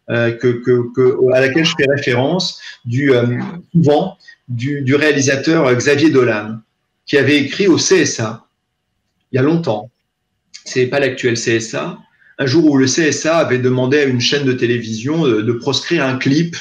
[0.07, 3.11] que, à laquelle je fais référence, du,
[3.73, 6.59] souvent, du, du, réalisateur Xavier Dolan,
[7.07, 8.45] qui avait écrit au CSA,
[9.31, 9.89] il y a longtemps,
[10.63, 11.97] c'est pas l'actuel CSA,
[12.37, 16.17] un jour où le CSA avait demandé à une chaîne de télévision de, proscrire un
[16.17, 16.55] clip,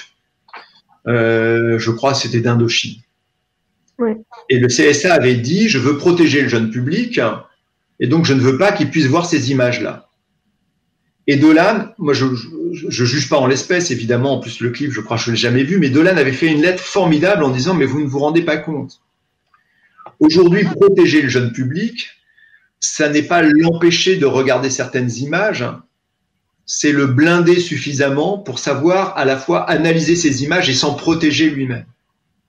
[1.07, 3.01] euh, je crois que c'était d'Indochine.
[4.49, 7.21] Et le CSA avait dit, je veux protéger le jeune public,
[8.01, 10.09] et donc je ne veux pas qu'il puisse voir ces images-là.
[11.27, 15.01] Et Dolan, moi je ne juge pas en l'espèce, évidemment, en plus le clip, je
[15.01, 17.51] crois que je ne l'ai jamais vu, mais Dolan avait fait une lettre formidable en
[17.51, 19.01] disant, mais vous ne vous rendez pas compte.
[20.21, 22.09] Aujourd'hui, protéger le jeune public,
[22.85, 25.65] ça n'est pas l'empêcher de regarder certaines images,
[26.67, 31.51] c'est le blinder suffisamment pour savoir à la fois analyser ces images et s'en protéger
[31.51, 31.87] lui-même.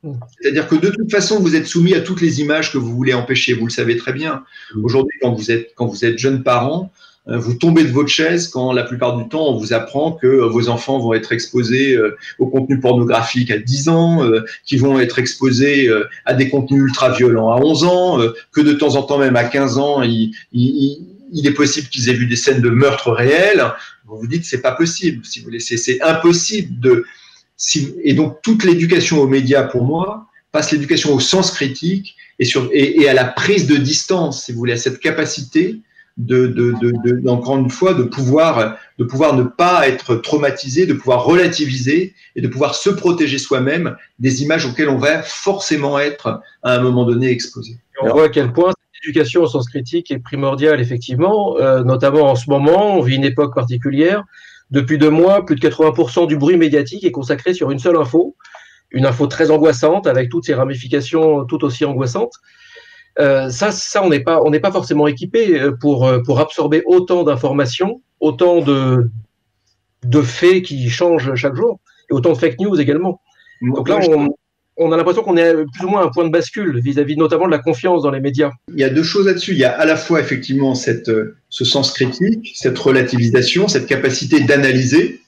[0.04, 0.14] Mm.
[0.40, 3.14] C'est-à-dire que de toute façon, vous êtes soumis à toutes les images que vous voulez
[3.14, 4.44] empêcher, vous le savez très bien.
[4.74, 4.86] Mm.
[4.86, 6.92] Aujourd'hui, quand vous êtes, quand vous êtes jeune parent,
[7.28, 10.48] vous tombez de votre chaise quand la plupart du temps on vous apprend que euh,
[10.48, 14.22] vos enfants vont être exposés euh, au contenu pornographique à 10 ans,
[14.64, 15.90] qu'ils vont être exposés
[16.26, 18.20] à des contenus ultra violents à 11 ans,
[18.52, 20.34] que de temps en temps même à 15 ans, il,
[21.44, 23.64] est possible qu'ils aient vu des scènes de meurtre réels.
[24.06, 27.06] Vous vous dites c'est pas possible, si vous voulez, c'est impossible de
[28.04, 32.70] et donc toute l'éducation aux médias pour moi passe l'éducation au sens critique et, sur,
[32.72, 35.82] et, à la prise de distance, si vous voulez, à cette capacité
[36.18, 40.94] de, de, de, encore une fois, de pouvoir, de pouvoir ne pas être traumatisé, de
[40.94, 46.42] pouvoir relativiser et de pouvoir se protéger soi-même des images auxquelles on va forcément être
[46.64, 47.78] à un moment donné exposé.
[48.02, 52.32] on voit à quel point cette éducation au sens critique est primordiale, effectivement, euh, notamment
[52.32, 54.24] en ce moment, on vit une époque particulière.
[54.72, 58.36] Depuis deux mois, plus de 80% du bruit médiatique est consacré sur une seule info,
[58.90, 62.34] une info très angoissante avec toutes ses ramifications tout aussi angoissantes.
[63.20, 66.40] Euh, ça, ça, on n'est pas, on n'est pas forcément équipé euh, pour euh, pour
[66.40, 69.10] absorber autant d'informations, autant de
[70.04, 73.22] de faits qui changent chaque jour, et autant de fake news également.
[73.62, 74.36] Donc là, on,
[74.78, 77.46] on a l'impression qu'on est plus ou moins à un point de bascule vis-à-vis notamment
[77.46, 78.52] de la confiance dans les médias.
[78.74, 79.54] Il y a deux choses là-dessus.
[79.54, 81.10] Il y a à la fois effectivement cette,
[81.50, 85.22] ce sens critique, cette relativisation, cette capacité d'analyser,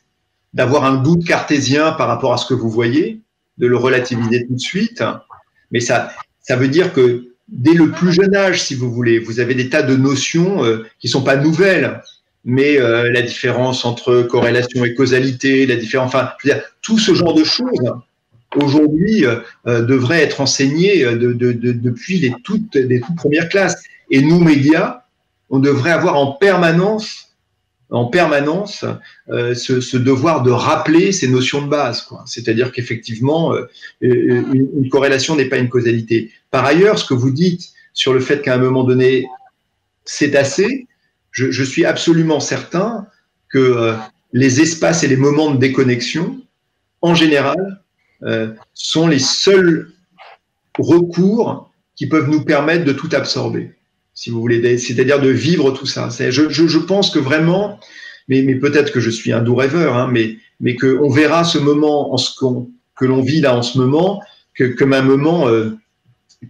[0.54, 3.22] d'avoir un doute cartésien par rapport à ce que vous voyez,
[3.58, 5.04] de le relativiser tout de suite.
[5.72, 6.12] Mais ça,
[6.42, 9.20] ça veut dire que dès le plus jeune âge, si vous voulez.
[9.20, 12.02] Vous avez des tas de notions euh, qui sont pas nouvelles,
[12.46, 17.00] mais euh, la différence entre corrélation et causalité, la différence, enfin, je veux dire, tout
[17.00, 17.94] ce genre de choses
[18.56, 23.84] aujourd'hui euh, devrait être enseigné de, de, de, depuis les toutes, les toutes premières classes.
[24.10, 25.02] Et nous, médias,
[25.50, 27.27] on devrait avoir en permanence
[27.90, 28.86] en permanence
[29.30, 32.08] euh, ce, devoir de rappeler ces notions de base.
[32.26, 33.70] C'est-à-dire qu'effectivement, euh,
[34.02, 36.32] une, une, corrélation n'est pas une causalité.
[36.52, 39.28] Par ailleurs, ce que vous dites sur le fait qu'à un moment donné,
[40.08, 40.88] c'est assez,
[41.32, 43.08] je, suis absolument certain
[43.50, 43.94] que euh,
[44.34, 46.42] les espaces et les moments de déconnexion,
[47.02, 47.84] en général,
[48.24, 49.92] euh, sont les seuls
[50.80, 53.76] recours qui peuvent nous permettre de tout absorber
[54.18, 56.10] si vous voulez, c'est-à-dire de vivre tout ça.
[56.10, 57.80] Je, pense que vraiment,
[58.28, 62.16] mais, peut-être que je suis un doux rêveur, hein, mais, qu'on verra ce moment
[62.96, 64.24] que l'on vit là en ce moment
[64.76, 65.78] comme un moment euh,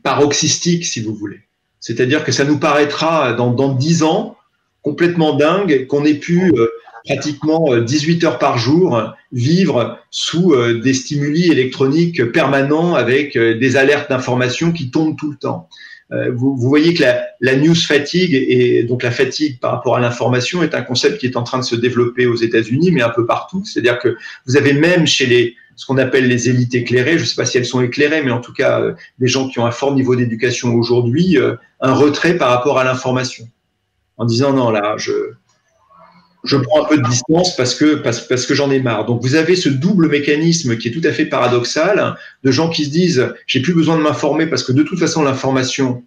[0.02, 1.42] paroxystique, si vous voulez.
[1.82, 4.38] C'est-à-dire que ça nous paraîtra dans, 10 ans
[4.82, 6.70] complètement dingue qu'on ait pu euh,
[7.04, 14.10] pratiquement 18 euh, heures par jour vivre sous des stimuli électroniques permanents avec des alertes
[14.10, 15.68] d'information qui tombent tout le temps.
[16.14, 19.98] Euh, vous, vous, voyez que la, la, news fatigue et donc la fatigue par rapport
[19.98, 23.02] à l'information est un concept qui est en train de se développer aux États-Unis, mais
[23.02, 23.66] un peu partout.
[23.66, 27.26] C'est-à-dire que vous avez même chez les ce qu'on appelle les élites éclairées, je ne
[27.26, 29.66] sais pas si elles sont éclairées, mais en tout cas euh, des gens qui ont
[29.66, 33.48] un fort niveau d'éducation aujourd'hui, euh, un retrait par rapport à l'information,
[34.18, 35.12] en disant non là je
[36.44, 39.06] je prends un peu de distance parce que, parce, que j'en ai marre.
[39.06, 42.86] Donc vous avez ce double mécanisme qui est tout à fait paradoxal de gens qui
[42.86, 46.04] se disent j'ai plus besoin de m'informer parce que de toute façon l'information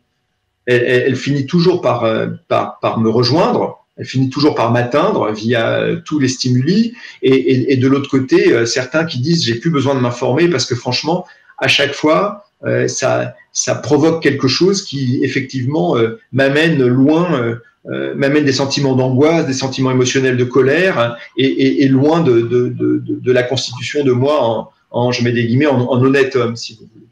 [0.66, 3.84] elle, finit toujours par, euh, par, par me rejoindre.
[3.96, 6.94] elle finit toujours par m'atteindre via tous les stimuli.
[7.22, 11.26] Et, de l'autre côté, certains qui disent j'ai plus besoin de m'informer parce que franchement,
[11.58, 12.46] à chaque fois,
[12.86, 15.96] ça, ça provoque quelque chose qui effectivement
[16.32, 17.58] m'amène loin
[17.88, 23.32] euh, m'amène des sentiments d'angoisse, des sentiments émotionnels de colère, hein, et, loin de, de,
[23.32, 27.06] la constitution de moi en, je mets des guillemets, en, honnête homme, si vous voulez.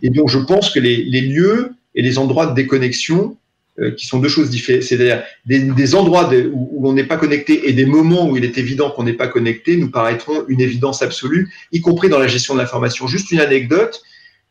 [0.00, 3.36] Et donc, je pense que les, lieux et les endroits de déconnexion,
[3.80, 7.68] euh, qui sont deux choses différentes, c'est-à-dire des, endroits où, où on n'est pas connecté
[7.68, 11.02] et des moments où il est évident qu'on n'est pas connecté, nous paraîtront une évidence
[11.02, 13.08] absolue, y compris dans la gestion de l'information.
[13.08, 14.02] Juste une anecdote.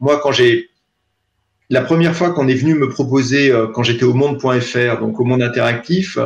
[0.01, 0.70] Moi, quand j'ai
[1.71, 5.23] la première fois qu'on est venu me proposer, euh, quand j'étais au monde.fr, donc au
[5.23, 6.17] monde interactif,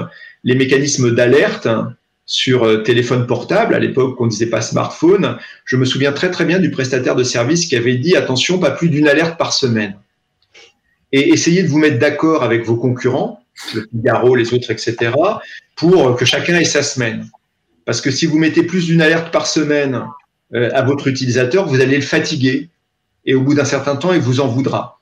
[0.43, 1.67] les mécanismes d'alerte
[2.25, 6.31] sur euh, téléphone portable, à l'époque on ne disait pas smartphone, je me souviens très
[6.31, 9.53] très bien du prestataire de service qui avait dit attention, pas plus d'une alerte par
[9.53, 9.95] semaine.
[11.11, 13.39] Et essayez de vous mettre d'accord avec vos concurrents,
[13.75, 15.11] le Figaro, les autres, etc.,
[15.75, 17.29] pour que chacun ait sa semaine.
[17.85, 20.01] Parce que si vous mettez plus d'une alerte par semaine
[20.55, 22.69] euh, à votre utilisateur, vous allez le fatiguer.
[23.25, 24.95] Et au bout d'un certain temps, il vous en voudra.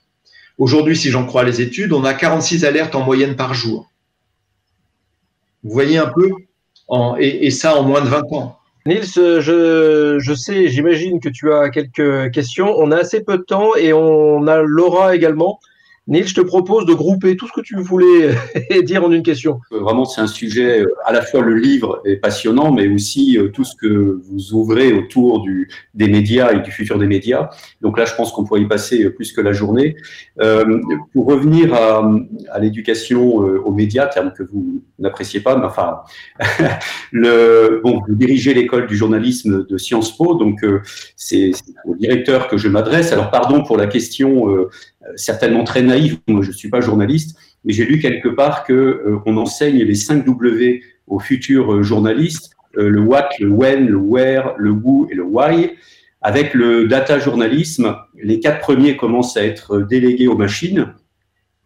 [0.58, 3.90] Aujourd'hui, si j'en crois les études, on a 46 alertes en moyenne par jour.
[5.64, 6.30] Vous voyez un peu
[7.20, 8.60] et, ça en moins de 20 ans.
[8.86, 12.76] Nils, je, je sais, j'imagine que tu as quelques questions.
[12.78, 15.60] On a assez peu de temps et on a Laura également.
[16.06, 18.36] Neil, je te propose de grouper tout ce que tu voulais
[18.84, 19.62] dire en une question.
[19.72, 23.38] Euh, vraiment, c'est un sujet, euh, à la fois le livre est passionnant, mais aussi
[23.38, 27.50] euh, tout ce que vous ouvrez autour du, des médias et du futur des médias.
[27.80, 29.96] Donc là, je pense qu'on pourrait y passer plus que la journée.
[30.42, 30.82] Euh,
[31.14, 32.12] pour revenir à,
[32.52, 36.02] à l'éducation aux médias, terme que vous n'appréciez pas, mais enfin,
[37.12, 40.66] le, bon, vous dirigez l'école du journalisme de Sciences Po, donc
[41.16, 41.52] c'est
[41.86, 43.14] au directeur que je m'adresse.
[43.14, 44.48] Alors, pardon pour la question
[45.16, 46.18] certainement très naïf.
[46.28, 49.84] Moi, je ne suis pas journaliste, mais j'ai lu quelque part que euh, on enseigne
[49.84, 54.72] les 5 W aux futurs euh, journalistes euh, le what, le when, le where, le
[54.72, 55.72] who et le why.
[56.22, 60.94] Avec le data journalisme, les quatre premiers commencent à être délégués aux machines.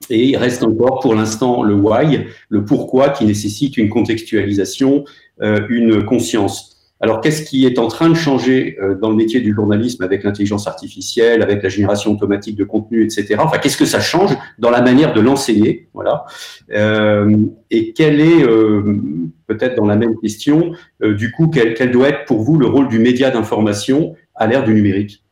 [0.09, 5.05] Et il reste encore pour l'instant le why, le pourquoi qui nécessite une contextualisation,
[5.39, 6.76] une conscience.
[6.99, 10.23] Alors, qu'est-ce qui est en train de changer euh, dans le métier du journalisme avec
[10.23, 13.35] l'intelligence artificielle, avec la génération automatique de contenu, etc.
[13.37, 15.89] Enfin, qu'est-ce que ça change dans la manière de l'enseigner?
[15.93, 16.25] Voilà.
[16.73, 17.37] Euh,
[17.69, 18.97] et quel est, euh,
[19.45, 20.71] peut-être dans la même question,
[21.01, 24.73] du coup, quel, doit être pour vous le rôle du média d'information à l'ère du
[24.73, 25.23] numérique?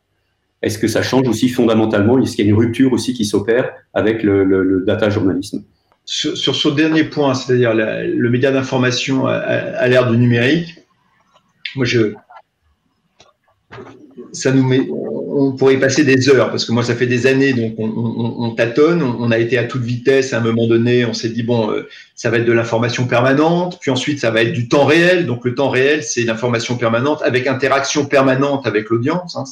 [0.61, 2.20] Est-ce que ça change aussi fondamentalement?
[2.20, 5.63] Est-ce qu'il y a une rupture aussi qui s'opère avec le, data journalisme?
[6.05, 10.84] Sur, ce dernier point, c'est-à-dire le média d'information à l'ère du numérique,
[11.76, 12.13] moi, je,
[14.32, 14.51] ça
[15.38, 18.51] on pourrait y passer des heures parce que moi, ça fait des années, donc on,
[18.55, 20.34] tâtonne, on, a été à toute vitesse.
[20.34, 23.78] À un moment donné, on s'est dit bon, euh, ça va être de l'information permanente,
[23.82, 25.26] puis ensuite ça va être du temps réel.
[25.26, 29.36] Donc le temps réel, c'est l'information permanente avec interaction permanente avec l'audience.
[29.36, 29.43] Hein,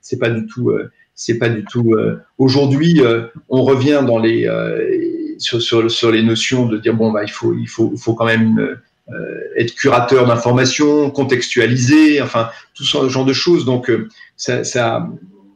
[0.00, 1.94] c'est pas du tout, euh, c'est pas du tout.
[1.94, 3.00] Euh, aujourd'hui,
[3.48, 4.46] on revient dans les
[5.38, 7.30] sur, les notions de dire bon bah il
[7.68, 8.76] faut quand même
[9.56, 13.64] être curateur d'informations, contextualiser, enfin tout ce genre de choses.
[13.64, 15.08] Donc euh, ça, ça,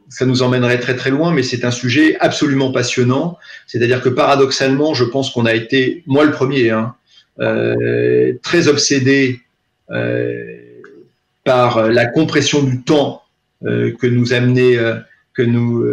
[0.09, 3.39] ça nous emmènerait très très loin, mais c'est un sujet absolument passionnant.
[3.67, 6.95] C'est-à-dire que paradoxalement, je pense qu'on a été, moi le premier, hein,
[7.41, 9.41] euh, très obsédé
[9.91, 10.57] euh,
[11.45, 13.23] par la compression du temps
[13.65, 14.79] euh, que nous amenait,
[15.35, 15.85] que nous,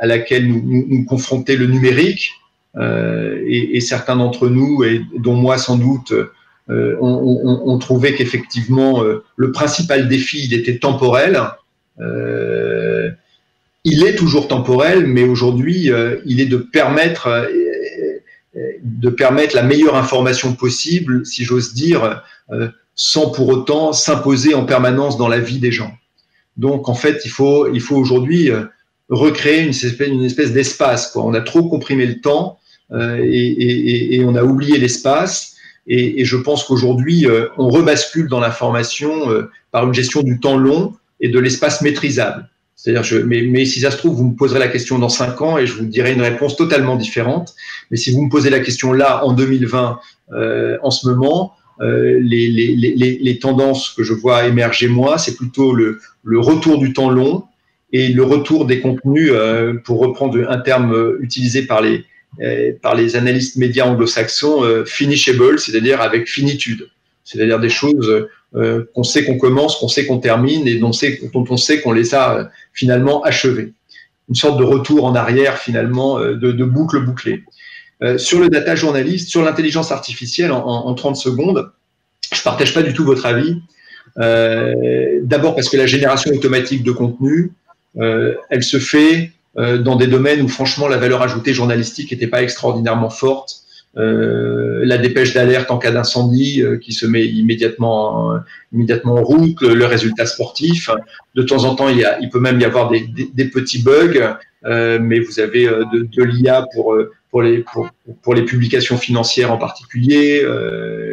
[0.00, 2.32] à laquelle nous, nous, nous, confrontait le numérique.
[2.80, 6.12] Et, et, certains d'entre nous, et dont moi sans doute,
[6.70, 11.40] euh, on, trouvait qu'effectivement euh, le principal défi il était temporel.
[11.98, 13.10] Euh,
[13.84, 15.90] il est toujours temporel, mais aujourd'hui
[16.26, 17.48] il est de permettre
[18.82, 22.22] de permettre la meilleure information possible, si j'ose dire,
[22.94, 25.92] sans pour autant s'imposer en permanence dans la vie des gens.
[26.56, 28.50] Donc en fait, il faut, il faut aujourd'hui
[29.08, 31.14] recréer une espèce, d'espace.
[31.14, 32.58] On a trop comprimé le temps
[32.92, 35.57] et, on a oublié l'espace.
[35.88, 40.38] Et, et je pense qu'aujourd'hui, euh, on rebascule dans l'information euh, par une gestion du
[40.38, 42.48] temps long et de l'espace maîtrisable.
[42.76, 45.58] C'est-à-dire, mais, mais, si ça se trouve, vous me poserez la question dans cinq ans
[45.58, 47.54] et je vous dirai une réponse totalement différente.
[47.90, 49.98] Mais si vous me posez la question là, en 2020,
[50.32, 55.18] euh, en ce moment, euh, les, les, les, les, tendances que je vois émerger moi,
[55.18, 57.44] c'est plutôt le, le, retour du temps long
[57.92, 62.02] et le retour des contenus, euh, pour reprendre un terme utilisé par les, euh,
[62.82, 66.88] par les analystes médias anglo-saxons euh, finishable, c'est-à-dire avec finitude,
[67.24, 71.56] c'est-à-dire des choses euh, qu'on sait qu'on commence, qu'on sait qu'on termine et dont, on
[71.56, 73.72] sait qu'on les a finalement achevées.
[74.28, 77.44] Une sorte de retour en arrière finalement de, boucle bouclée.
[78.18, 81.70] sur le data journaliste, sur l'intelligence artificielle, en, en, 30 secondes,
[82.32, 83.62] je partage pas du tout votre avis.
[84.16, 87.52] D'abord parce que la génération automatique de contenu,
[87.96, 93.10] elle se fait dans des domaines où franchement la valeur ajoutée journalistique n'était pas extraordinairement
[93.10, 93.64] forte.
[93.96, 98.38] Euh, la dépêche d'alerte en cas d'incendie euh, qui se met immédiatement,
[98.72, 100.90] immédiatement en route, le, résultat sportif.
[101.34, 103.82] De temps en temps, il, y a, il peut même y avoir des, des, petits
[103.82, 104.36] bugs,
[104.66, 106.96] euh, mais vous avez de, de l'IA pour,
[107.30, 107.88] pour, les, pour,
[108.22, 110.44] pour, les publications financières en particulier,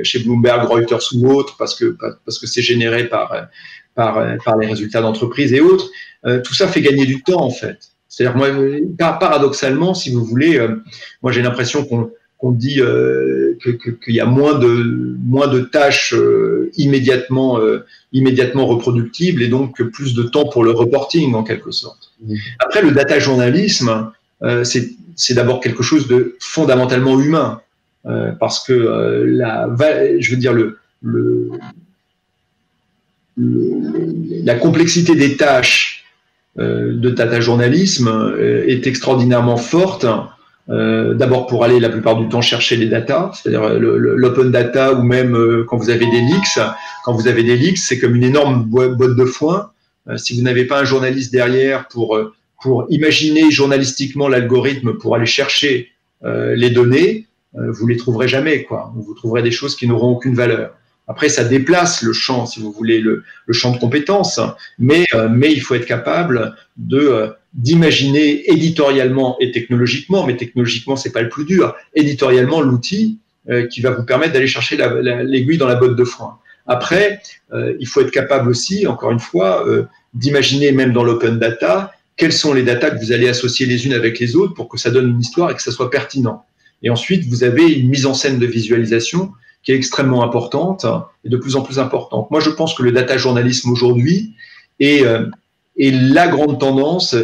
[0.04, 3.48] chez Bloomberg, Reuters ou autres, parce que, parce que c'est généré par,
[3.96, 5.90] par, par les résultats d'entreprise et autres.
[6.44, 7.95] tout ça fait gagner du temps, en fait.
[8.16, 8.48] C'est-à-dire, moi,
[9.20, 10.66] paradoxalement, si vous voulez,
[11.22, 16.72] moi j'ai l'impression qu'on dit euh, qu'il y a moins de moins de tâches euh,
[16.78, 22.14] immédiatement euh, immédiatement reproductibles et donc plus de temps pour le reporting en quelque sorte.
[22.60, 24.12] Après le data journalisme,
[24.64, 27.60] c'est d'abord quelque chose de fondamentalement humain
[28.40, 29.70] parce que la
[30.20, 31.50] je veux dire le, le,
[33.38, 35.95] la complexité des tâches
[36.58, 40.06] de data journalisme est extraordinairement forte
[40.68, 44.94] euh, d'abord pour aller la plupart du temps chercher les datas, c'est-à-dire euh, l'open data
[44.94, 46.60] ou même euh, quand vous avez des leaks.
[47.04, 49.72] Quand vous avez des leaks, c'est comme une énorme boîte de foin.
[50.18, 52.20] si vous n'avez pas un journaliste derrière pour
[52.64, 55.92] pour imaginer journalistiquement l'algorithme pour aller chercher
[56.24, 58.92] les données, vous les trouverez jamais quoi.
[58.96, 60.72] Vous trouverez des choses qui n'auront aucune valeur.
[61.08, 64.40] Après, ça déplace le champ, si vous voulez, le, le champ de compétences,
[64.80, 71.22] mais, mais il faut être capable de d'imaginer éditorialement et technologiquement, mais technologiquement c'est pas
[71.22, 75.76] le plus dur, éditorialement l'outil euh, qui va vous permettre d'aller chercher l'aiguille dans la
[75.76, 76.38] botte de foin.
[76.68, 77.22] Après,
[77.54, 79.84] euh, il faut être capable aussi, encore une fois, euh,
[80.14, 83.94] d'imaginer même dans l'open data quelles sont les datas que vous allez associer les unes
[83.94, 86.46] avec les autres pour que ça donne une histoire et que ça soit pertinent.
[86.82, 89.32] Et ensuite, vous avez une mise en scène de visualisation
[89.66, 90.86] qui est extrêmement importante
[91.26, 92.32] et de plus en plus importante.
[92.32, 94.36] Moi, je pense que le data journalisme aujourd'hui
[94.80, 95.04] est,
[95.78, 97.16] est la grande tendance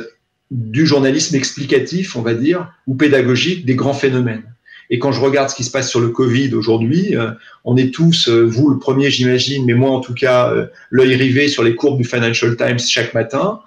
[0.49, 4.43] du journalisme explicatif, on va dire, ou pédagogique des grands phénomènes.
[4.91, 7.31] Et quand je regarde ce qui se passe sur le Covid aujourd'hui, euh,
[7.63, 11.15] on est tous, euh, vous le premier j'imagine, mais moi en tout cas, euh, l'œil
[11.15, 13.61] rivé sur les courbes du Financial Times chaque matin.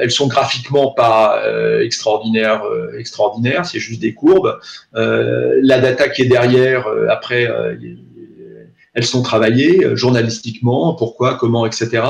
[0.00, 1.42] Elles sont graphiquement pas
[1.82, 2.62] extraordinaires,
[2.98, 4.58] extraordinaires, c'est juste des courbes.
[4.92, 7.48] la data qui est derrière, après,
[8.94, 12.02] elles sont travaillées journalistiquement, pourquoi, comment, etc.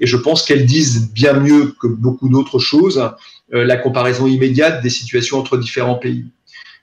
[0.00, 3.02] Et je pense qu'elles disent bien mieux que beaucoup d'autres choses
[3.54, 6.24] euh, la comparaison immédiate des situations entre différents pays.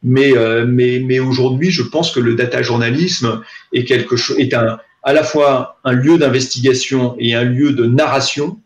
[0.02, 3.42] Mais, euh, mais, mais aujourd'hui, je pense que le data journalisme
[3.74, 7.86] est, quelque chose, est un, à la fois un lieu d'investigation et un lieu de
[7.86, 8.63] narration euh,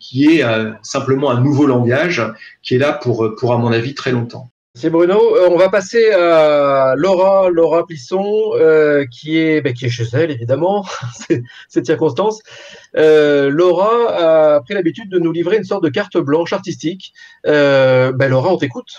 [0.00, 0.44] qui est
[0.82, 2.22] simplement un nouveau langage
[2.62, 4.50] qui est là pour, pour, à mon avis, très longtemps.
[4.76, 5.20] C'est Bruno.
[5.48, 8.50] on va passer à Laura, Laura Plisson,
[9.08, 10.84] qui est bah, qui est chez elle évidemment,
[11.68, 12.42] cette circonstance.
[12.96, 17.12] Euh, Laura a pris l'habitude de nous livrer une sorte de carte blanche artistique.
[17.46, 18.92] Euh, ben Laura, on t'écoute.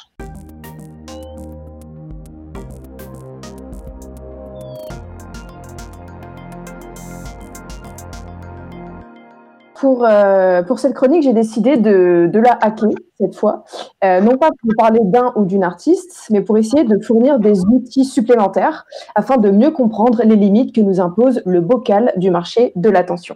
[9.76, 13.66] Pour, euh, pour cette chronique, j'ai décidé de, la hacker cette fois,
[14.04, 17.62] euh, non pas pour parler d'un ou d'une artiste, mais pour essayer de fournir des
[17.66, 22.72] outils supplémentaires afin de mieux comprendre les limites que nous impose le bocal du marché
[22.76, 23.36] de l'attention.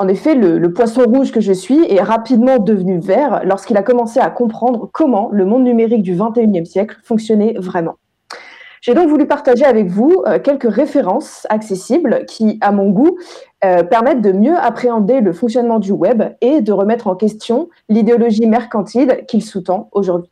[0.00, 4.20] En effet, le, poisson rouge que je suis est rapidement devenu vert lorsqu'il a commencé
[4.20, 7.96] à comprendre comment le monde numérique du 21e siècle fonctionnait vraiment.
[8.80, 13.18] J'ai donc voulu partager avec vous euh, quelques références accessibles qui, à mon goût,
[13.64, 18.46] euh, permettent de mieux appréhender le fonctionnement du web et de remettre en question l'idéologie
[18.46, 20.30] mercantile qu'il sous-tend aujourd'hui.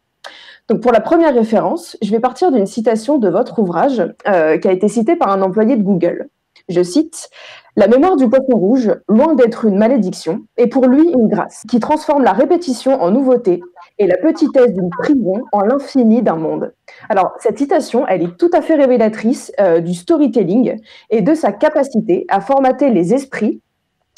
[0.69, 4.69] Donc pour la première référence, je vais partir d'une citation de votre ouvrage euh, qui
[4.69, 6.29] a été citée par un employé de Google.
[6.69, 7.31] Je cite
[7.77, 11.79] la mémoire du poisson rouge, loin d'être une malédiction, est pour lui une grâce, qui
[11.79, 13.61] transforme la répétition en nouveauté
[13.99, 16.73] et la petitesse d'une prison en l'infini d'un monde.
[17.09, 20.81] Alors, cette citation, elle est tout à fait révélatrice euh, du storytelling
[21.11, 23.61] et de sa capacité à formater les esprits.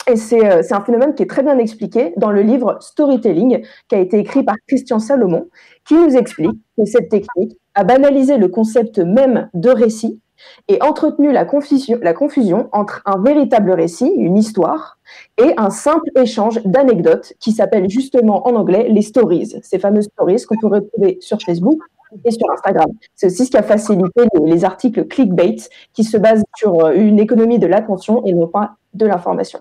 [0.06, 3.94] Et euh, c'est un phénomène qui est très bien expliqué dans le livre Storytelling, qui
[3.94, 5.48] a été écrit par Christian Salomon,
[5.86, 10.20] qui nous explique que cette technique a banalisé le concept même de récit
[10.68, 14.98] et entretenu la confusion, la confusion entre un véritable récit, une histoire,
[15.36, 20.44] et un simple échange d'anecdotes qui s'appelle justement en anglais les stories, ces fameuses stories
[20.44, 21.80] qu'on peut retrouver sur Facebook
[22.28, 22.90] sur Instagram.
[23.14, 25.56] C'est aussi ce qui a facilité les, articles clickbait
[25.92, 29.60] qui se basent sur euh, une économie de l'attention et non pas de l'information.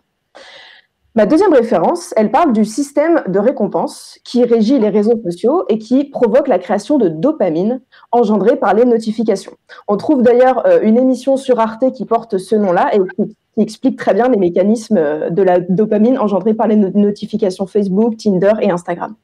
[1.18, 5.80] Ma deuxième référence, elle parle du système de récompense qui régit les réseaux sociaux et
[5.80, 7.82] qui provoque la création de dopamine
[8.12, 9.54] engendrée par les notifications.
[9.88, 13.98] On trouve d'ailleurs euh, une émission sur Arte qui porte ce nom-là et qui, explique
[13.98, 18.70] très bien les mécanismes euh, de la dopamine engendrée par les notifications Facebook, Tinder et
[18.70, 19.16] Instagram.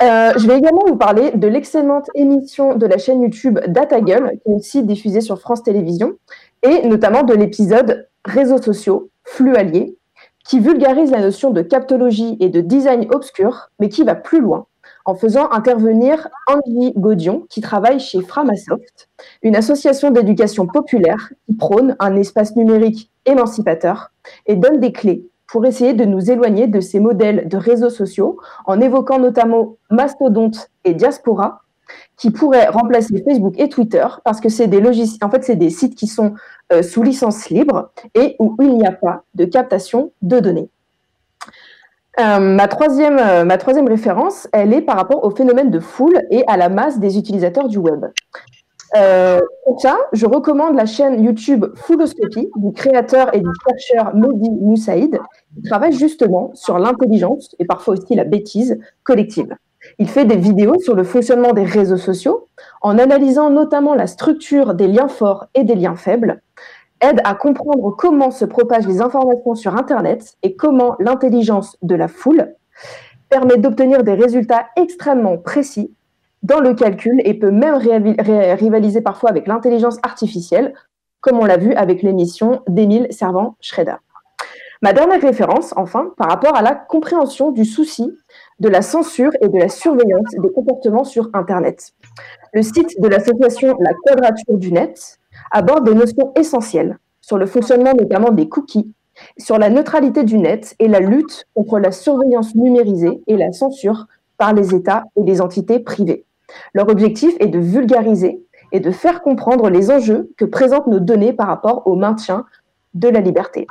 [0.00, 4.12] Euh, je vais également vous parler de l'excellente émission de la chaîne YouTube Data qui
[4.12, 6.14] est aussi diffusée sur France Télévisions,
[6.62, 9.96] et notamment de l'épisode Réseaux sociaux, flux alliés,
[10.44, 14.66] qui vulgarise la notion de captologie et de design obscur, mais qui va plus loin
[15.04, 19.08] en faisant intervenir Andy Gaudion, qui travaille chez Framasoft,
[19.42, 24.10] une association d'éducation populaire qui prône un espace numérique émancipateur
[24.46, 28.38] et donne des clés pour essayer de nous éloigner de ces modèles de réseaux sociaux,
[28.66, 31.62] en évoquant notamment Mastodonte et Diaspora,
[32.16, 36.34] qui pourraient remplacer Facebook et Twitter, parce que c'est des sites qui sont
[36.72, 40.68] euh, sous licence libre et où il n'y a pas de captation de données.
[42.20, 46.20] Euh, ma, troisième, euh, ma troisième référence, elle est par rapport au phénomène de foule
[46.30, 48.06] et à la masse des utilisateurs du web.
[48.92, 55.18] Pour ça, je recommande la chaîne YouTube Fouloscopie du créateur et du chercheur Mehdi Moussaïd,
[55.54, 59.54] qui travaille justement sur l'intelligence et parfois aussi la bêtise collective.
[59.98, 62.46] Il fait des vidéos sur le fonctionnement des réseaux sociaux
[62.82, 66.42] en analysant notamment la structure des liens forts et des liens faibles,
[67.00, 72.08] aide à comprendre comment se propagent les informations sur Internet et comment l'intelligence de la
[72.08, 72.54] foule
[73.28, 75.94] permet d'obtenir des résultats extrêmement précis
[76.42, 80.74] dans le calcul et peut même rivaliser parfois avec l'intelligence artificielle,
[81.20, 83.96] comme on l'a vu avec l'émission d'Émile Servan-Schroeder.
[84.80, 88.16] Ma dernière référence, enfin, par rapport à la compréhension du souci
[88.60, 91.94] de la censure et de la surveillance des comportements sur Internet.
[92.52, 95.18] Le site de l'association La Quadrature du Net
[95.50, 98.92] aborde des notions essentielles sur le fonctionnement notamment des cookies,
[99.36, 104.06] sur la neutralité du net et la lutte contre la surveillance numérisée et la censure
[104.36, 106.24] par les États et les entités privées.
[106.74, 108.42] Leur objectif est de vulgariser
[108.72, 112.44] et de faire comprendre les enjeux que présentent nos données par rapport au maintien
[112.94, 113.66] de la liberté.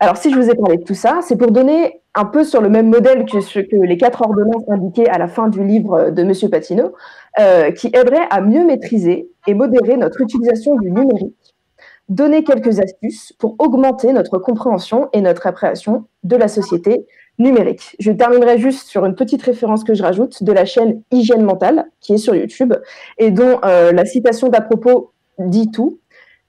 [0.00, 2.60] Alors, si je vous ai parlé de tout ça, c'est pour donner un peu sur
[2.60, 6.32] le même modèle que, les quatre ordonnances indiquées à la fin du livre de M.
[6.50, 6.94] Patineau,
[7.76, 11.54] qui aiderait à mieux maîtriser et modérer notre utilisation du numérique,
[12.08, 17.06] donner quelques astuces pour augmenter notre compréhension et notre appréhension de la société
[17.38, 17.96] numérique.
[18.00, 21.86] Je terminerai juste sur une petite référence que je rajoute de la chaîne Hygiène mentale,
[22.00, 22.74] qui est sur YouTube,
[23.18, 26.00] et dont euh, la citation d'à propos dit tout.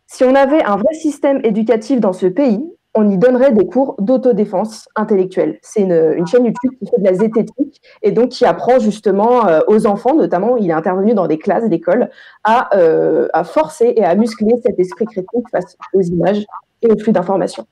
[0.07, 2.63] Si on avait un vrai système éducatif dans ce pays,
[2.95, 5.59] on y donnerait des cours d'autodéfense intellectuelle.
[5.61, 9.59] C'est une, chaîne YouTube qui fait de la zététique et donc qui apprend justement euh,
[9.67, 12.09] aux enfants, notamment, il est intervenu dans des classes d'école,
[12.43, 16.43] à, euh, à forcer et à muscler cet esprit critique face aux images
[16.81, 17.67] et aux flux d'informations.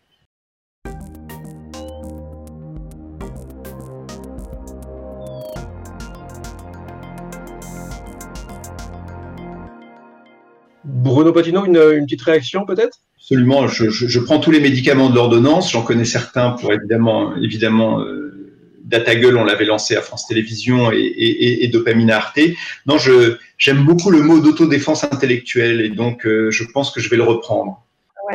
[10.88, 13.00] Bruno Patino, une, petite réaction peut-être?
[13.18, 13.68] Absolument.
[13.68, 15.72] Je, prends tous les médicaments de l'ordonnance.
[15.72, 18.28] J'en connais certains pour évidemment, évidemment, euh,
[18.86, 22.40] DataGull, on l'avait lancé à France Télévisions et, et, et Dopamine Arte.
[22.86, 22.98] Non,
[23.58, 27.24] j'aime beaucoup le mot d'autodéfense intellectuelle et donc euh, je pense que je vais le
[27.24, 27.87] reprendre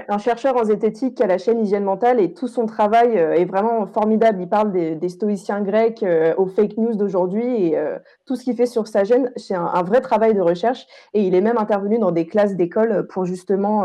[0.08, 3.44] un chercheur en zététique à la chaîne Hygiène Mentale et tout son travail euh, est
[3.44, 4.38] vraiment formidable.
[4.40, 8.56] Il parle des, stoïciens grecs euh, aux fake news d'aujourd'hui et euh, tout ce qu'il
[8.56, 11.98] fait sur sa chaîne, c'est un, vrai travail de recherche et il est même intervenu
[11.98, 13.84] dans des classes d'école pour justement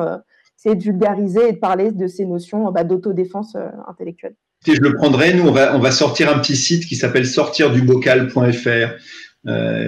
[0.58, 4.36] essayer de vulgariser et de parler de ces notions bah, d'autodéfense intellectuelle.
[4.66, 5.34] je le prendrai.
[5.34, 9.48] Nous, on va, sortir un petit site qui s'appelle sortirdubocal.fr,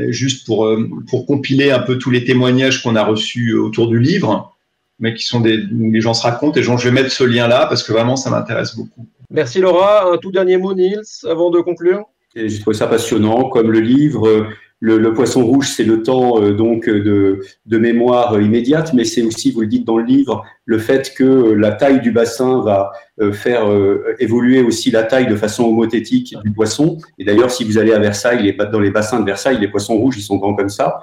[0.09, 4.55] juste pour compiler un peu tous les témoignages qu'on a reçus autour du livre
[4.99, 7.83] mais qui sont des, les gens se racontent et je vais mettre ce lien-là parce
[7.83, 9.05] que vraiment ça m'intéresse beaucoup.
[9.29, 10.11] Merci Laura.
[10.11, 12.05] Un tout dernier mot, Niels, avant de conclure.
[12.35, 14.47] J'ai trouvé ça passionnant, comme le livre.
[14.81, 19.51] Le, poisson rouge, c'est le temps euh, donc de, de, mémoire immédiate, mais c'est aussi,
[19.51, 23.33] vous le dites dans le livre, le fait que la taille du bassin va euh,
[23.33, 26.97] faire euh, évoluer aussi la taille de façon homothétique du poisson.
[27.17, 29.97] Et d'ailleurs, si vous allez à Versailles, les, dans les bassins de Versailles, les poissons
[29.97, 31.01] rouges, ils sont grands comme ça.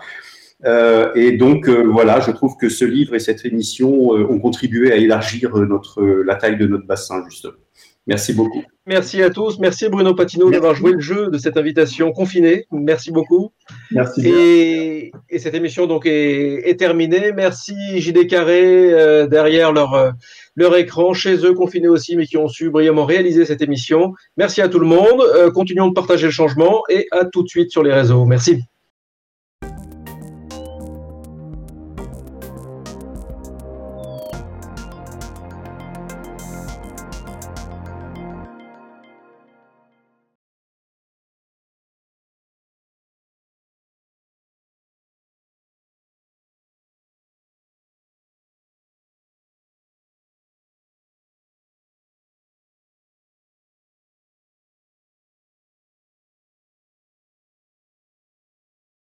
[0.64, 4.38] Euh, et donc euh, voilà, je trouve que ce livre et cette émission euh, ont
[4.38, 7.54] contribué à élargir notre, la taille de notre bassin, justement.
[8.06, 8.62] Merci beaucoup.
[8.86, 9.58] Merci à tous.
[9.58, 12.66] Merci Bruno Patino d'avoir joué le jeu de cette invitation confinée.
[12.70, 13.50] Merci beaucoup.
[13.90, 14.28] Merci.
[14.28, 17.32] Et, et cette émission donc est, est terminée.
[17.32, 20.12] Merci JD Carré derrière leur,
[20.54, 24.14] leur écran, chez eux confinés aussi, mais qui ont su brillamment réaliser cette émission.
[24.36, 25.20] Merci à tout le monde.
[25.52, 28.24] continuons de partager le changement et à tout de suite sur les réseaux.
[28.24, 28.62] Merci.